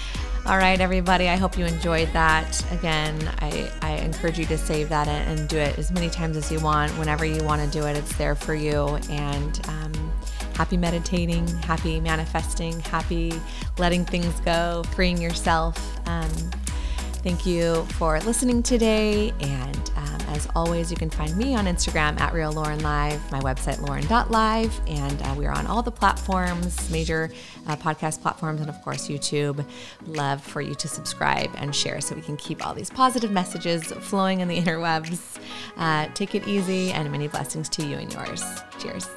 All 0.49 0.59
right, 0.59 0.81
everybody. 0.81 1.29
I 1.29 1.35
hope 1.35 1.59
you 1.59 1.65
enjoyed 1.65 2.09
that. 2.13 2.73
Again, 2.73 3.21
I, 3.41 3.69
I 3.83 3.95
encourage 3.97 4.39
you 4.39 4.45
to 4.45 4.57
save 4.57 4.89
that 4.91 5.09
and 5.09 5.49
do 5.49 5.59
it 5.59 5.77
as 5.77 5.91
many 5.91 6.09
times 6.09 6.37
as 6.37 6.53
you 6.53 6.61
want. 6.61 6.93
Whenever 7.01 7.25
you 7.25 7.43
want 7.43 7.63
to 7.63 7.69
do 7.69 7.85
it, 7.85 7.97
it's 7.97 8.17
there 8.17 8.37
for 8.37 8.55
you. 8.55 8.97
And 9.11 9.61
um, 9.67 10.13
happy 10.55 10.77
meditating, 10.77 11.49
happy 11.49 11.99
manifesting, 11.99 12.79
happy 12.79 13.33
letting 13.79 14.05
things 14.05 14.39
go, 14.43 14.85
freeing 14.95 15.21
yourself. 15.21 15.77
Um, 16.07 16.31
thank 17.25 17.45
you 17.45 17.85
for 17.95 18.21
listening 18.21 18.63
today. 18.63 19.33
And 19.41 19.91
as 20.29 20.49
always, 20.55 20.91
you 20.91 20.97
can 20.97 21.11
find 21.11 21.37
me 21.37 21.55
on 21.55 21.67
Instagram 21.67 22.21
at 22.21 22.33
Real 22.33 22.53
Lauren 22.53 22.81
Live, 22.83 23.21
my 23.33 23.41
website, 23.41 23.81
lauren.live. 23.81 24.81
And 24.87 25.23
uh, 25.23 25.35
we 25.37 25.47
are 25.47 25.53
on 25.53 25.67
all 25.67 25.83
the 25.83 25.91
platforms, 25.91 26.91
major 26.91 27.31
uh, 27.67 27.77
podcast 27.77 28.23
platforms, 28.23 28.61
and 28.61 28.69
of 28.69 28.81
course, 28.83 29.09
YouTube. 29.09 29.65
Love 30.07 30.43
for 30.43 30.61
you 30.61 30.75
to 30.75 30.89
subscribe 30.89 31.51
and 31.57 31.75
share 31.75 32.01
so 32.01 32.15
we 32.15 32.23
can 32.23 32.37
keep 32.37 32.67
all 32.67 32.75
these 32.75 32.91
positive 32.91 33.31
messages 33.31 33.85
flowing 33.85 34.41
in 34.41 34.49
the 34.49 34.57
interwebs. 34.63 35.39
Uh, 35.77 36.09
take 36.15 36.35
it 36.35 36.47
easy 36.47 36.93
and 36.93 37.11
many 37.11 37.29
blessings 37.29 37.69
to 37.69 37.85
you 37.85 37.97
and 37.97 38.13
yours. 38.13 38.45
Cheers. 38.79 39.09